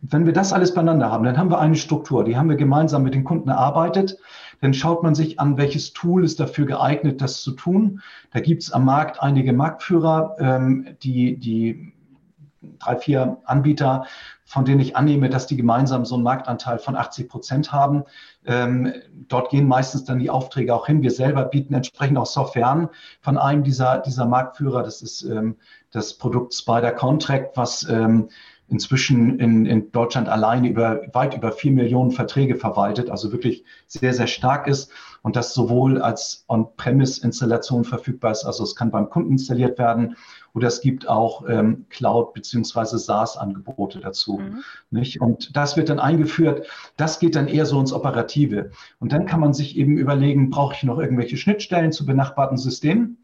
[0.01, 3.03] wenn wir das alles beieinander haben, dann haben wir eine Struktur, die haben wir gemeinsam
[3.03, 4.17] mit den Kunden erarbeitet.
[4.61, 8.01] Dann schaut man sich an, welches Tool ist dafür geeignet, das zu tun.
[8.31, 11.93] Da gibt es am Markt einige Marktführer, ähm, die, die
[12.79, 14.05] drei, vier Anbieter,
[14.49, 18.05] von denen ich annehme, dass die gemeinsam so einen Marktanteil von 80 Prozent haben.
[18.47, 18.91] Ähm,
[19.27, 21.03] dort gehen meistens dann die Aufträge auch hin.
[21.03, 22.89] Wir selber bieten entsprechend auch Software an
[23.21, 24.81] von einem dieser, dieser Marktführer.
[24.81, 25.57] Das ist ähm,
[25.91, 28.29] das Produkt Spider Contract, was ähm,
[28.69, 34.13] inzwischen in, in Deutschland alleine über weit über vier Millionen Verträge verwaltet, also wirklich sehr,
[34.15, 39.33] sehr stark ist und das sowohl als On-Premise-Installation verfügbar ist, also es kann beim Kunden
[39.33, 40.15] installiert werden
[40.53, 42.97] oder es gibt auch ähm, Cloud- bzw.
[42.97, 44.39] SaaS-Angebote dazu.
[44.39, 44.63] Mhm.
[44.89, 45.21] Nicht?
[45.21, 46.67] Und das wird dann eingeführt.
[46.97, 48.71] Das geht dann eher so ins Operative.
[48.99, 53.18] Und dann kann man sich eben überlegen, brauche ich noch irgendwelche Schnittstellen zu benachbarten Systemen?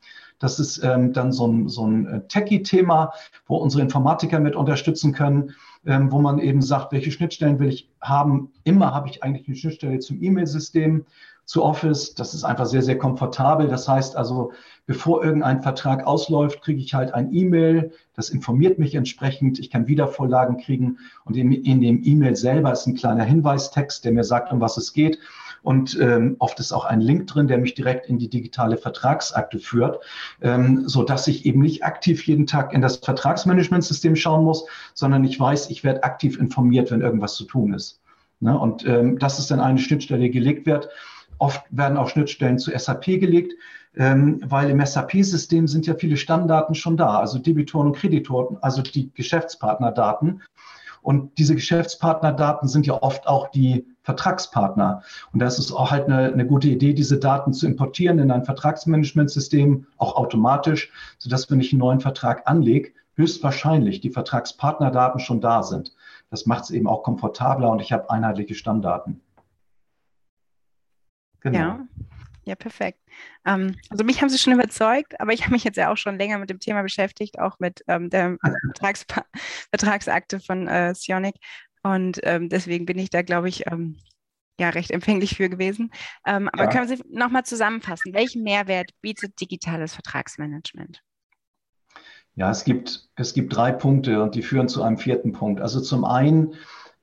[0.46, 3.14] Das ist ähm, dann so ein, so ein äh, Techie-Thema,
[3.48, 5.56] wo unsere Informatiker mit unterstützen können,
[5.88, 8.52] ähm, wo man eben sagt, welche Schnittstellen will ich haben.
[8.64, 11.04] Immer habe ich eigentlich eine Schnittstelle zum E-Mail-System,
[11.46, 12.14] zu Office.
[12.14, 13.68] Das ist einfach sehr, sehr komfortabel.
[13.68, 14.52] Das heißt also,
[14.86, 17.92] bevor irgendein Vertrag ausläuft, kriege ich halt ein E-Mail.
[18.16, 19.58] Das informiert mich entsprechend.
[19.58, 21.00] Ich kann Wiedervorlagen kriegen.
[21.24, 24.78] Und in, in dem E-Mail selber ist ein kleiner Hinweistext, der mir sagt, um was
[24.78, 25.18] es geht.
[25.66, 29.58] Und ähm, oft ist auch ein Link drin, der mich direkt in die digitale Vertragsakte
[29.58, 30.00] führt,
[30.42, 35.24] ähm, so dass ich eben nicht aktiv jeden Tag in das Vertragsmanagementsystem schauen muss, sondern
[35.24, 38.00] ich weiß, ich werde aktiv informiert, wenn irgendwas zu tun ist.
[38.42, 38.58] Ne?
[38.58, 40.88] Und ähm, das ist dann eine Schnittstelle, die gelegt wird.
[41.40, 43.54] Oft werden auch Schnittstellen zu SAP gelegt,
[43.98, 48.84] ähm, weil im SAP-System sind ja viele Stammdaten schon da, also Debitoren und Kreditoren, also
[48.84, 50.44] die Geschäftspartnerdaten.
[51.06, 55.04] Und diese Geschäftspartnerdaten sind ja oft auch die Vertragspartner.
[55.32, 58.44] Und das ist auch halt eine, eine gute Idee, diese Daten zu importieren in ein
[58.44, 65.62] Vertragsmanagementsystem, auch automatisch, sodass, wenn ich einen neuen Vertrag anlege, höchstwahrscheinlich die Vertragspartnerdaten schon da
[65.62, 65.94] sind.
[66.32, 69.22] Das macht es eben auch komfortabler und ich habe einheitliche Stammdaten.
[71.42, 71.58] Genau.
[71.58, 71.88] Ja.
[72.46, 73.00] Ja, perfekt.
[73.44, 76.18] Ähm, also mich haben Sie schon überzeugt, aber ich habe mich jetzt ja auch schon
[76.18, 79.06] länger mit dem Thema beschäftigt, auch mit ähm, der Vertrags
[79.72, 81.36] Vertragsakte von äh, Sionic.
[81.82, 83.98] Und ähm, deswegen bin ich da, glaube ich, ähm,
[84.60, 85.92] ja, recht empfänglich für gewesen.
[86.26, 86.70] Ähm, aber ja.
[86.70, 88.14] können Sie nochmal zusammenfassen?
[88.14, 91.02] Welchen Mehrwert bietet digitales Vertragsmanagement?
[92.36, 95.62] Ja, es gibt, es gibt drei Punkte und die führen zu einem vierten Punkt.
[95.62, 96.56] Also zum einen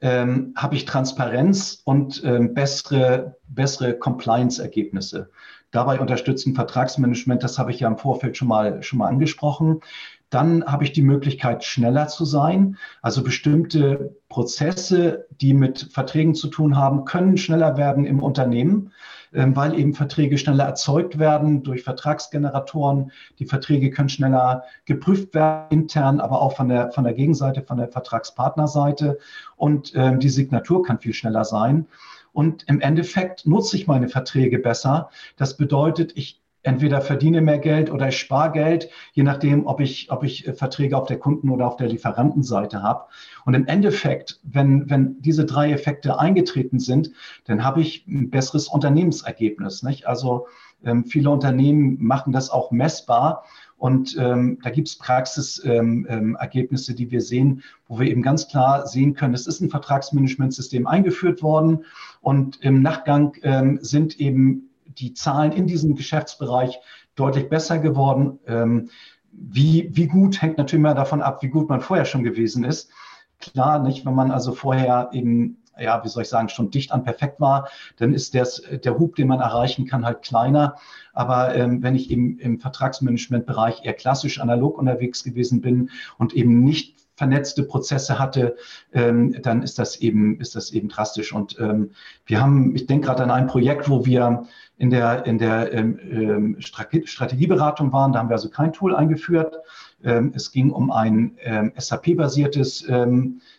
[0.03, 5.31] ähm, habe ich Transparenz und ähm, bessere, bessere Compliance-Ergebnisse.
[5.71, 9.81] Dabei unterstützen Vertragsmanagement, das habe ich ja im Vorfeld schon mal, schon mal angesprochen.
[10.29, 12.77] Dann habe ich die Möglichkeit, schneller zu sein.
[13.01, 18.93] Also bestimmte Prozesse, die mit Verträgen zu tun haben, können schneller werden im Unternehmen,
[19.33, 23.13] weil eben Verträge schneller erzeugt werden durch Vertragsgeneratoren.
[23.39, 27.79] Die Verträge können schneller geprüft werden, intern, aber auch von der, von der Gegenseite, von
[27.79, 29.19] der Vertragspartnerseite.
[29.57, 31.87] Und ähm, die Signatur kann viel schneller sein.
[32.33, 35.11] Und im Endeffekt nutze ich meine Verträge besser.
[35.37, 40.11] Das bedeutet, ich entweder verdiene mehr Geld oder ich spare Geld, je nachdem, ob ich,
[40.11, 43.05] ob ich äh, Verträge auf der Kunden- oder auf der Lieferantenseite habe.
[43.45, 47.11] Und im Endeffekt, wenn, wenn diese drei Effekte eingetreten sind,
[47.45, 49.83] dann habe ich ein besseres Unternehmensergebnis.
[49.83, 50.07] Nicht?
[50.07, 50.47] Also
[50.85, 53.45] ähm, viele Unternehmen machen das auch messbar.
[53.77, 58.47] Und ähm, da gibt es Praxisergebnisse, ähm, ähm die wir sehen, wo wir eben ganz
[58.47, 61.85] klar sehen können, es ist ein Vertragsmanagementsystem eingeführt worden
[62.21, 66.79] und im Nachgang ähm, sind eben die Zahlen in diesem Geschäftsbereich
[67.15, 68.39] deutlich besser geworden.
[68.47, 68.91] Ähm,
[69.33, 72.91] wie, wie gut hängt natürlich mal davon ab, wie gut man vorher schon gewesen ist.
[73.39, 77.03] Klar, nicht, wenn man also vorher eben, ja, wie soll ich sagen, schon dicht an
[77.03, 80.77] perfekt war, dann ist das, der Hub, den man erreichen kann, halt kleiner.
[81.13, 86.63] Aber ähm, wenn ich eben im Vertragsmanagementbereich eher klassisch analog unterwegs gewesen bin und eben
[86.63, 88.57] nicht vernetzte Prozesse hatte,
[88.93, 91.33] ähm, dann ist das eben, ist das eben drastisch.
[91.33, 91.91] Und ähm,
[92.27, 94.43] wir haben, ich denke gerade an ein Projekt, wo wir
[94.77, 98.13] in der, in der ähm, ähm Strategieberatung waren.
[98.13, 99.55] Da haben wir also kein Tool eingeführt.
[100.03, 102.91] Ähm, es ging um ein ähm, SAP-basiertes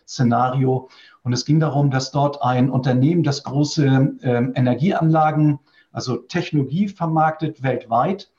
[0.06, 0.90] Szenario.
[1.22, 5.58] Und es ging darum, dass dort ein Unternehmen, das große Energieanlagen,
[5.90, 8.30] also Technologie vermarktet weltweit,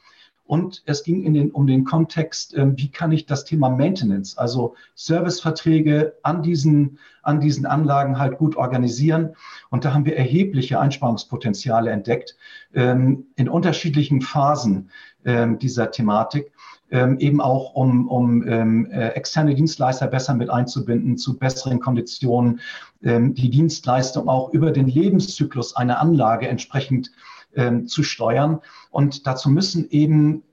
[0.47, 4.37] und es ging in den, um den Kontext, äh, wie kann ich das Thema Maintenance,
[4.37, 9.35] also Serviceverträge an diesen, an diesen Anlagen halt gut organisieren.
[9.69, 12.35] Und da haben wir erhebliche Einsparungspotenziale entdeckt
[12.73, 14.91] ähm, in unterschiedlichen Phasen
[15.25, 16.51] ähm, dieser Thematik.
[16.91, 22.59] Ähm, eben auch um, um ähm, äh, externe Dienstleister besser mit einzubinden, zu besseren Konditionen,
[23.01, 27.11] ähm, die Dienstleistung auch über den Lebenszyklus einer Anlage entsprechend
[27.55, 28.59] ähm, zu steuern.
[28.91, 30.43] Und dazu müssen eben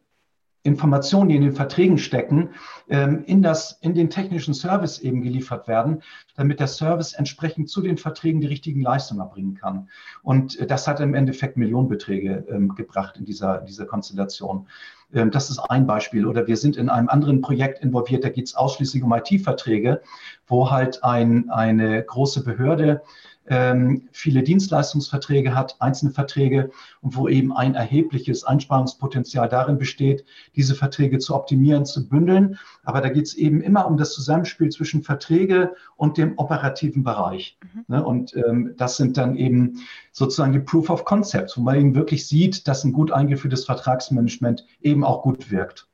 [0.64, 2.50] Informationen, die in den Verträgen stecken,
[2.88, 6.02] ähm, in, das, in den technischen Service eben geliefert werden,
[6.36, 9.88] damit der Service entsprechend zu den Verträgen die richtigen Leistungen erbringen kann.
[10.22, 14.68] Und äh, das hat im Endeffekt Millionenbeträge ähm, gebracht in dieser, dieser Konstellation.
[15.12, 16.26] Ähm, das ist ein Beispiel.
[16.26, 20.00] Oder wir sind in einem anderen Projekt involviert, da geht es ausschließlich um IT-Verträge,
[20.46, 23.02] wo halt ein, eine große Behörde
[23.46, 30.24] ähm, viele Dienstleistungsverträge hat, einzelne Verträge und wo eben ein erhebliches Einsparungspotenzial darin besteht,
[30.54, 32.58] diese Verträge zu optimieren, zu bündeln.
[32.84, 37.58] Aber da geht es eben immer um das Zusammenspiel zwischen Verträge und dem operativen Bereich.
[37.74, 37.84] Mhm.
[37.88, 38.04] Ne?
[38.04, 39.80] Und ähm, das sind dann eben
[40.12, 44.66] sozusagen die Proof of Concepts, wo man eben wirklich sieht, dass ein gut eingeführtes Vertragsmanagement
[44.80, 45.88] eben auch gut wirkt.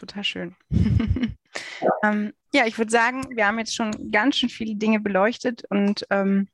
[0.00, 0.56] Total schön.
[0.70, 1.90] ja.
[2.04, 6.06] ähm, ja, ich würde sagen, wir haben jetzt schon ganz schön viele Dinge beleuchtet und
[6.08, 6.48] ähm,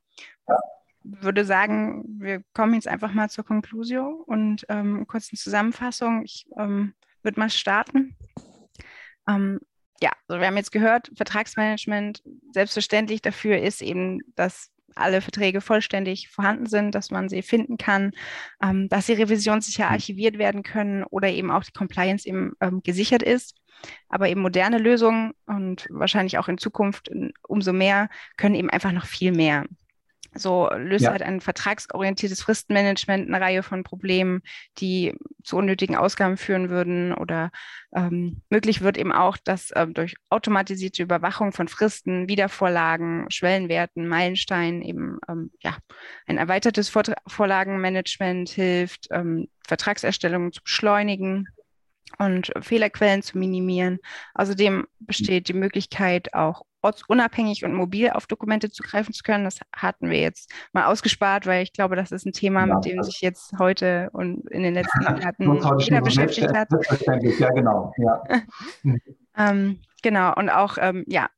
[1.05, 6.25] würde sagen, wir kommen jetzt einfach mal zur Conclusio und ähm, kurzen Zusammenfassung.
[6.25, 8.17] Ich ähm, würde mal starten.
[9.29, 9.61] Ähm,
[10.03, 16.29] ja, also wir haben jetzt gehört, Vertragsmanagement selbstverständlich dafür ist eben, dass alle Verträge vollständig
[16.29, 18.13] vorhanden sind, dass man sie finden kann,
[18.63, 19.93] ähm, dass sie revisionssicher hm.
[19.93, 23.55] archiviert werden können oder eben auch die Compliance eben ähm, gesichert ist.
[24.09, 27.11] Aber eben moderne Lösungen und wahrscheinlich auch in Zukunft
[27.47, 29.67] umso mehr können eben einfach noch viel mehr.
[30.39, 31.13] So löst ja.
[31.13, 34.43] halt ein vertragsorientiertes Fristenmanagement eine Reihe von Problemen,
[34.79, 37.13] die zu unnötigen Ausgaben führen würden.
[37.15, 37.51] Oder
[37.95, 44.83] ähm, möglich wird eben auch, dass ähm, durch automatisierte Überwachung von Fristen, Wiedervorlagen, Schwellenwerten, Meilensteinen
[44.83, 45.77] eben ähm, ja,
[46.27, 51.49] ein erweitertes Vor Vorlagenmanagement hilft, ähm, Vertragserstellungen zu beschleunigen
[52.19, 53.99] und Fehlerquellen zu minimieren.
[54.35, 59.45] Außerdem besteht die Möglichkeit, auch ortsunabhängig und mobil auf Dokumente zugreifen zu können.
[59.45, 62.85] Das hatten wir jetzt mal ausgespart, weil ich glaube, das ist ein Thema, ja, mit
[62.85, 66.69] dem sich jetzt heute und in den letzten Monaten jeder beschäftigt hat.
[67.39, 67.93] Ja, genau.
[67.99, 68.23] Ja.
[69.37, 71.29] ähm, genau, und auch, ähm, ja,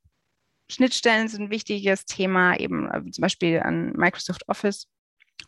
[0.70, 4.86] Schnittstellen sind ein wichtiges Thema, eben äh, zum Beispiel an Microsoft Office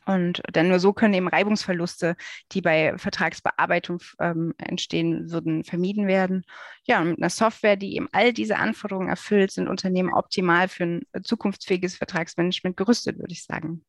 [0.06, 2.16] und denn nur so können eben Reibungsverluste,
[2.52, 6.44] die bei Vertragsbearbeitung ähm, entstehen würden, vermieden werden.
[6.84, 10.84] Ja, und mit einer Software, die eben all diese Anforderungen erfüllt, sind Unternehmen optimal für
[10.84, 13.84] ein zukunftsfähiges Vertragsmanagement gerüstet, würde ich sagen.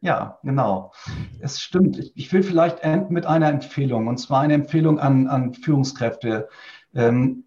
[0.00, 0.92] Ja, genau.
[1.40, 2.12] Es stimmt.
[2.14, 6.48] Ich, will vielleicht enden mit einer Empfehlung, und zwar eine Empfehlung an, an Führungskräfte.
[6.94, 7.44] Ähm,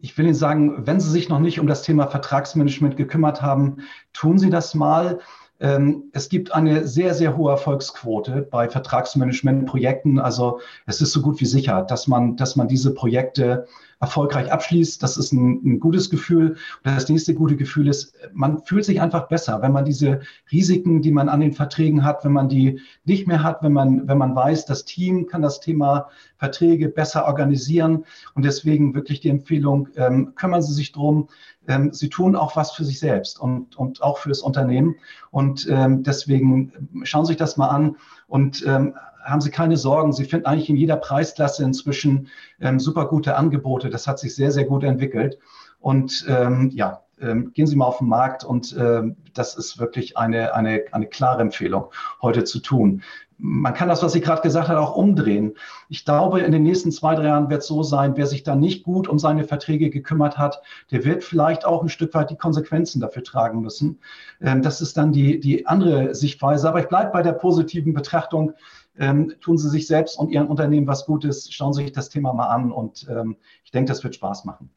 [0.00, 3.78] ich will Ihnen sagen, wenn Sie sich noch nicht um das Thema Vertragsmanagement gekümmert haben,
[4.12, 5.18] tun Sie das mal
[5.58, 10.18] es gibt eine sehr, sehr hohe Erfolgsquote bei Vertragsmanagementprojekten.
[10.18, 13.66] Also es ist so gut wie sicher, dass man, dass man diese Projekte
[14.00, 15.02] erfolgreich abschließt.
[15.02, 16.56] Das ist ein, ein gutes Gefühl.
[16.84, 20.20] Und das nächste gute Gefühl ist, man fühlt sich einfach besser, wenn man diese
[20.52, 24.06] Risiken, die man an den Verträgen hat, wenn man die nicht mehr hat, wenn man,
[24.06, 28.04] wenn man weiß, das Team kann das Thema Verträge besser organisieren.
[28.34, 31.28] Und deswegen wirklich die Empfehlung, ähm, kümmern Sie sich drum.
[31.66, 34.96] Ähm, Sie tun auch was für sich selbst und, und auch fürs Unternehmen.
[35.30, 37.96] Und ähm, deswegen schauen Sie sich das mal an
[38.26, 40.12] und ähm, haben Sie keine Sorgen.
[40.12, 42.28] Sie finden eigentlich in jeder Preisklasse inzwischen
[42.60, 43.90] ähm, super gute Angebote.
[43.90, 45.38] Das hat sich sehr, sehr gut entwickelt.
[45.80, 50.16] Und ähm, ja, ähm, gehen Sie mal auf den Markt und ähm, das ist wirklich
[50.16, 51.90] eine, eine, eine klare Empfehlung,
[52.22, 53.02] heute zu tun.
[53.38, 55.52] Man kann das, was sie gerade gesagt hat, auch umdrehen.
[55.90, 58.56] Ich glaube, in den nächsten zwei, drei Jahren wird es so sein, wer sich da
[58.56, 62.36] nicht gut um seine Verträge gekümmert hat, der wird vielleicht auch ein Stück weit die
[62.36, 64.00] Konsequenzen dafür tragen müssen.
[64.40, 66.66] Ähm, das ist dann die, die andere Sichtweise.
[66.66, 68.54] Aber ich bleibe bei der positiven Betrachtung
[68.98, 72.32] ähm, tun Sie sich selbst und Ihren Unternehmen was Gutes, schauen Sie sich das Thema
[72.32, 74.70] mal an und ähm, ich denke, das wird Spaß machen.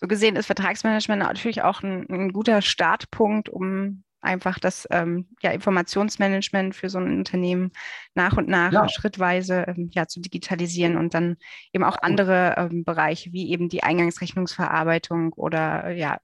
[0.00, 5.50] So gesehen ist Vertragsmanagement natürlich auch ein, ein guter Startpunkt, um einfach das ähm, ja,
[5.50, 7.72] Informationsmanagement für so ein Unternehmen
[8.14, 8.88] nach und nach ja.
[8.88, 11.36] schrittweise ähm, ja, zu digitalisieren und dann
[11.72, 16.18] eben auch andere ähm, Bereiche wie eben die Eingangsrechnungsverarbeitung oder ja,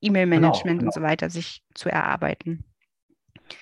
[0.00, 0.86] E-Mail-Management genau, genau.
[0.86, 2.64] und so weiter sich zu erarbeiten.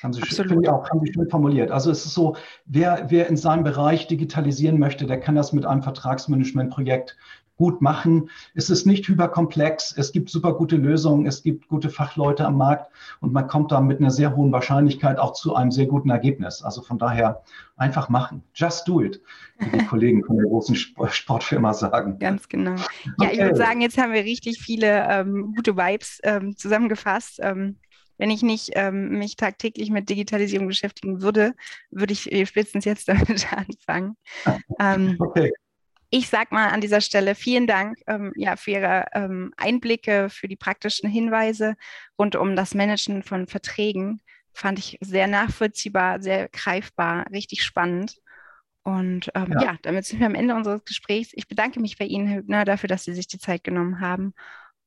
[0.02, 0.68] Haben Sie, Absolut.
[0.68, 1.70] Auch, haben Sie schön formuliert.
[1.70, 2.36] Also es ist so,
[2.66, 7.16] wer, wer in seinem Bereich digitalisieren möchte, der kann das mit einem Vertragsmanagementprojekt
[7.62, 8.28] gut machen.
[8.54, 9.96] Es ist nicht hyperkomplex.
[9.96, 11.26] Es gibt super gute Lösungen.
[11.26, 12.90] Es gibt gute Fachleute am Markt
[13.20, 16.60] und man kommt da mit einer sehr hohen Wahrscheinlichkeit auch zu einem sehr guten Ergebnis.
[16.62, 17.44] Also von daher
[17.76, 18.42] einfach machen.
[18.52, 19.20] Just do it,
[19.60, 22.18] wie die Kollegen von der großen Sportfirma sagen.
[22.18, 22.74] Ganz genau.
[22.74, 22.82] Ja,
[23.18, 23.30] okay.
[23.30, 27.38] ich würde sagen, jetzt haben wir richtig viele ähm, gute Vibes ähm, zusammengefasst.
[27.40, 27.76] Ähm,
[28.18, 31.54] wenn ich nicht ähm, mich tagtäglich mit Digitalisierung beschäftigen würde,
[31.92, 34.16] würde ich spätestens jetzt damit anfangen.
[34.80, 35.52] Ähm, okay.
[36.14, 40.46] Ich sage mal an dieser Stelle vielen Dank ähm, ja, für Ihre ähm, Einblicke, für
[40.46, 41.74] die praktischen Hinweise
[42.18, 44.20] rund um das Managen von Verträgen.
[44.52, 48.18] Fand ich sehr nachvollziehbar, sehr greifbar, richtig spannend.
[48.82, 49.62] Und ähm, ja.
[49.62, 49.76] ja.
[49.80, 51.30] damit sind wir am Ende unseres Gesprächs.
[51.32, 54.34] Ich bedanke mich bei Ihnen, Herr Hübner, dafür, dass Sie sich die Zeit genommen haben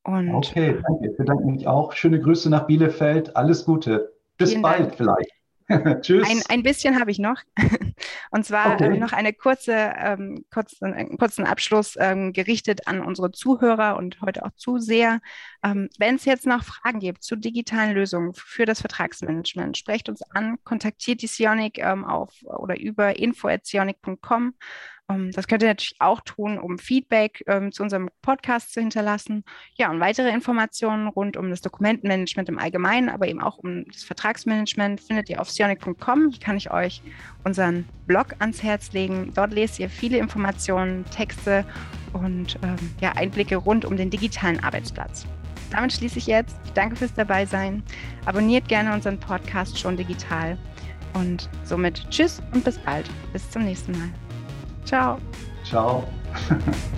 [0.06, 1.10] und okay, danke.
[1.10, 1.92] Ich bedanke mich auch.
[1.92, 3.34] Schöne Grüße nach Bielefeld.
[3.34, 4.12] Alles Gute.
[4.38, 4.94] Bis bald Dank.
[4.94, 5.32] vielleicht.
[6.00, 6.28] Tschüss.
[6.28, 7.42] Ein, ein bisschen habe ich noch.
[8.30, 8.94] Und zwar okay.
[8.94, 14.20] äh, noch eine kurze, ähm, kurzen, einen kurzen Abschluss ähm, gerichtet an unsere Zuhörer und
[14.20, 15.20] heute auch Zuseher.
[15.64, 20.22] Ähm, Wenn es jetzt noch Fragen gibt zu digitalen Lösungen für das Vertragsmanagement, sprecht uns
[20.22, 24.54] an, kontaktiert die Sionic ähm, auf oder über info.sionic.com
[25.08, 29.44] ähm, das könnt ihr natürlich auch tun, um Feedback ähm, zu unserem Podcast zu hinterlassen.
[29.76, 34.02] Ja, und weitere Informationen rund um das Dokumentenmanagement im Allgemeinen, aber eben auch um das
[34.02, 36.30] Vertragsmanagement findet ihr auf sionic.com.
[36.30, 37.02] Hier kann ich euch
[37.44, 39.32] unseren Blog ans Herz legen.
[39.34, 41.64] Dort lest ihr viele Informationen, Texte
[42.12, 45.26] und ähm, ja, Einblicke rund um den digitalen Arbeitsplatz.
[45.70, 46.56] Damit schließe ich jetzt.
[46.74, 47.82] Danke fürs Dabeisein.
[48.24, 50.56] Abonniert gerne unseren Podcast schon digital.
[51.14, 53.08] Und somit Tschüss und bis bald.
[53.32, 54.25] Bis zum nächsten Mal.
[54.86, 55.18] Tchau.
[55.64, 56.04] Tchau.